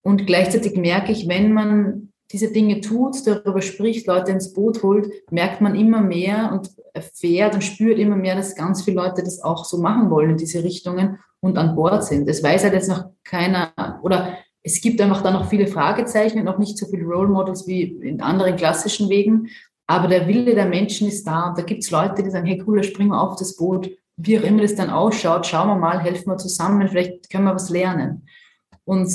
[0.02, 5.12] Und gleichzeitig merke ich, wenn man diese Dinge tut, darüber spricht, Leute ins Boot holt,
[5.32, 9.42] merkt man immer mehr und erfährt und spürt immer mehr, dass ganz viele Leute das
[9.42, 12.30] auch so machen wollen in diese Richtungen und an Bord sind.
[12.30, 16.46] Es weiß halt jetzt noch keiner oder es gibt einfach da noch viele Fragezeichen und
[16.46, 19.50] noch nicht so viele Role Models wie in anderen klassischen Wegen.
[19.88, 22.62] Aber der Wille der Menschen ist da und da gibt es Leute, die sagen, hey
[22.68, 23.90] cool, springen wir auf das Boot.
[24.18, 27.56] Wie auch immer das dann ausschaut, schauen wir mal, helfen wir zusammen, vielleicht können wir
[27.56, 28.28] was lernen.
[28.84, 29.10] Und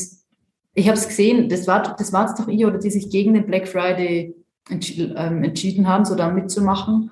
[0.75, 3.35] ich habe es gesehen, das war das war es doch ihr oder die sich gegen
[3.35, 4.35] den Black Friday
[4.69, 7.11] entschieden, ähm, entschieden haben, so da mitzumachen.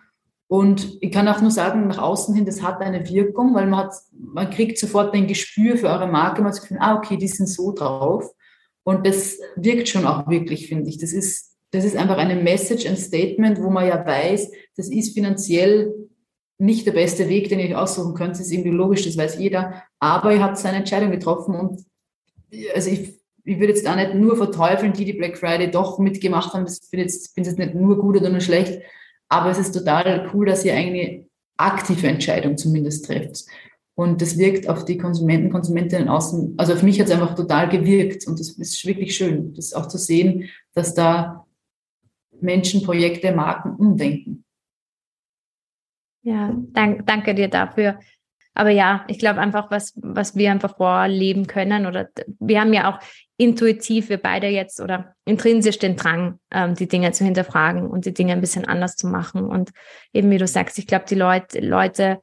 [0.49, 3.85] Und ich kann auch nur sagen, nach außen hin, das hat eine Wirkung, weil man
[3.85, 7.17] hat, man kriegt sofort ein Gespür für eure Marke, man hat das Gefühl, ah, okay,
[7.17, 8.31] die sind so drauf.
[8.85, 10.99] Und das wirkt schon auch wirklich, finde ich.
[10.99, 15.15] Das ist, das ist einfach eine Message, ein Statement, wo man ja weiß, das ist
[15.15, 15.95] finanziell
[16.59, 18.33] nicht der beste Weg, den ihr aussuchen könnt.
[18.33, 19.83] Das ist irgendwie logisch, das weiß jeder.
[20.01, 21.81] Aber ihr habt seine Entscheidung getroffen und
[22.75, 26.55] also ich ich würde jetzt auch nicht nur verteufeln, die die Black Friday doch mitgemacht
[26.55, 26.65] haben.
[26.65, 28.83] Das bin jetzt, bin jetzt nicht nur gut oder nur schlecht,
[29.29, 33.45] aber es ist total cool, dass ihr eine aktive Entscheidung zumindest trefft.
[33.95, 37.69] Und das wirkt auf die Konsumenten, Konsumentinnen außen, also auf mich hat es einfach total
[37.69, 41.47] gewirkt und das ist wirklich schön, das auch zu sehen, dass da
[42.41, 44.45] Menschen, Projekte, Marken umdenken.
[46.23, 47.99] Ja, dank, danke dir dafür.
[48.55, 52.09] Aber ja, ich glaube einfach, was, was wir einfach vorleben können oder
[52.39, 52.99] wir haben ja auch
[53.37, 58.15] intuitiv, wir beide jetzt oder intrinsisch den Drang, ähm, die Dinge zu hinterfragen und die
[58.15, 59.45] Dinge ein bisschen anders zu machen.
[59.45, 59.71] Und
[60.13, 62.21] eben wie du sagst, ich glaube, die Leute, Leute,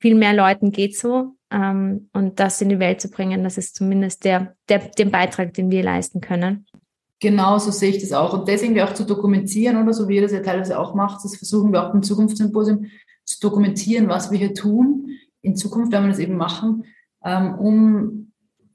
[0.00, 1.36] viel mehr Leuten geht so.
[1.50, 5.54] Ähm, und das in die Welt zu bringen, das ist zumindest der, der, den Beitrag,
[5.54, 6.66] den wir leisten können.
[7.20, 8.32] Genau, so sehe ich das auch.
[8.32, 11.36] Und deswegen auch zu dokumentieren oder so, wie ihr das ja teilweise auch macht, das
[11.36, 12.86] versuchen wir auch im Zukunftssymposium
[13.24, 15.08] zu dokumentieren, was wir hier tun.
[15.40, 16.84] In Zukunft werden wir das eben machen,
[17.24, 18.31] ähm, um,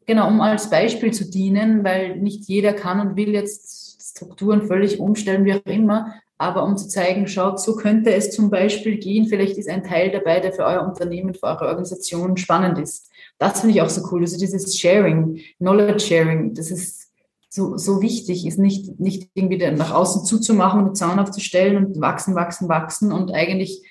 [0.07, 4.99] genau, um als Beispiel zu dienen, weil nicht jeder kann und will jetzt Strukturen völlig
[4.99, 9.27] umstellen, wie auch immer, aber um zu zeigen, schaut, so könnte es zum Beispiel gehen,
[9.27, 13.09] vielleicht ist ein Teil dabei, der für euer Unternehmen, für eure Organisation spannend ist.
[13.37, 14.21] Das finde ich auch so cool.
[14.21, 17.11] Also dieses Sharing, Knowledge Sharing, das ist
[17.49, 22.01] so, so wichtig, ist nicht, nicht irgendwie nach außen zuzumachen und den Zaun aufzustellen und
[22.01, 23.83] wachsen, wachsen, wachsen und eigentlich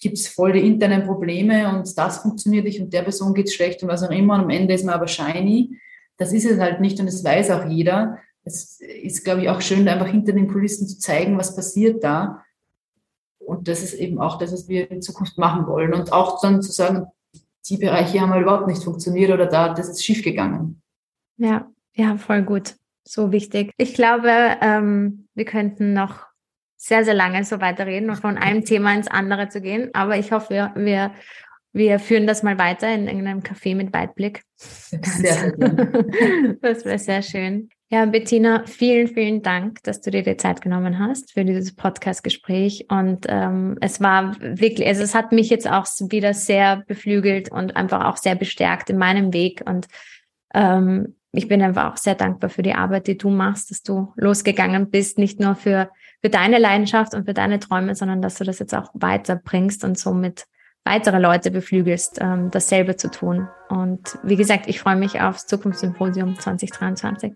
[0.00, 3.54] gibt es voll die internen Probleme und das funktioniert nicht und der Person geht es
[3.54, 4.34] schlecht und was auch immer.
[4.34, 5.78] Und am Ende ist man aber shiny.
[6.16, 8.18] Das ist es halt nicht und das weiß auch jeder.
[8.44, 12.42] Es ist, glaube ich, auch schön, einfach hinter den Kulissen zu zeigen, was passiert da.
[13.38, 15.94] Und das ist eben auch das, was wir in Zukunft machen wollen.
[15.94, 17.06] Und auch dann zu sagen,
[17.68, 20.82] die Bereiche haben halt überhaupt nicht funktioniert oder da, das ist schiefgegangen.
[21.36, 22.76] Ja, ja, voll gut.
[23.04, 23.72] So wichtig.
[23.76, 24.30] Ich glaube,
[24.60, 26.26] ähm, wir könnten noch
[26.82, 29.90] sehr, sehr lange so weiterreden und von einem Thema ins andere zu gehen.
[29.92, 31.12] Aber ich hoffe, wir, wir,
[31.72, 34.42] wir führen das mal weiter in irgendeinem Café mit Weitblick.
[34.56, 35.52] Sehr, sehr
[36.60, 37.68] das wäre sehr schön.
[37.88, 42.86] Ja, Bettina, vielen, vielen Dank, dass du dir die Zeit genommen hast für dieses Podcast-Gespräch.
[42.88, 47.76] Und ähm, es war wirklich, also es hat mich jetzt auch wieder sehr beflügelt und
[47.76, 49.62] einfach auch sehr bestärkt in meinem Weg.
[49.64, 49.86] Und
[50.52, 54.12] ähm, ich bin einfach auch sehr dankbar für die Arbeit, die du machst, dass du
[54.16, 55.88] losgegangen bist, nicht nur für,
[56.22, 59.98] für deine Leidenschaft und für deine Träume, sondern dass du das jetzt auch weiterbringst und
[59.98, 60.46] somit
[60.84, 63.48] weitere Leute beflügelst, ähm, dasselbe zu tun.
[63.68, 67.34] Und wie gesagt, ich freue mich aufs Zukunftssymposium 2023.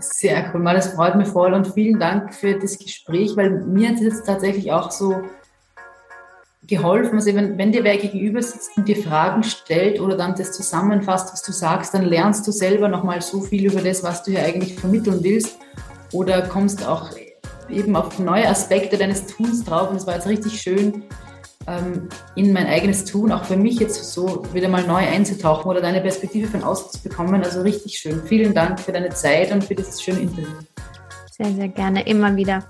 [0.00, 4.00] Sehr cool, das freut mich voll und vielen Dank für das Gespräch, weil mir hat
[4.00, 5.22] es tatsächlich auch so
[6.66, 7.14] geholfen.
[7.14, 11.32] Also wenn, wenn dir wer gegenüber sitzt und dir Fragen stellt oder dann das zusammenfasst,
[11.32, 14.44] was du sagst, dann lernst du selber nochmal so viel über das, was du hier
[14.44, 15.58] eigentlich vermitteln willst
[16.12, 17.10] oder kommst auch
[17.70, 21.04] eben auf neue Aspekte deines Tuns drauf und es war jetzt richtig schön,
[21.68, 25.80] ähm, in mein eigenes Tun, auch für mich jetzt so wieder mal neu einzutauchen oder
[25.80, 27.42] deine Perspektive von außen zu bekommen.
[27.44, 28.22] Also richtig schön.
[28.24, 30.46] Vielen Dank für deine Zeit und für dieses schöne Interview.
[31.30, 32.06] Sehr, sehr gerne.
[32.06, 32.64] Immer wieder.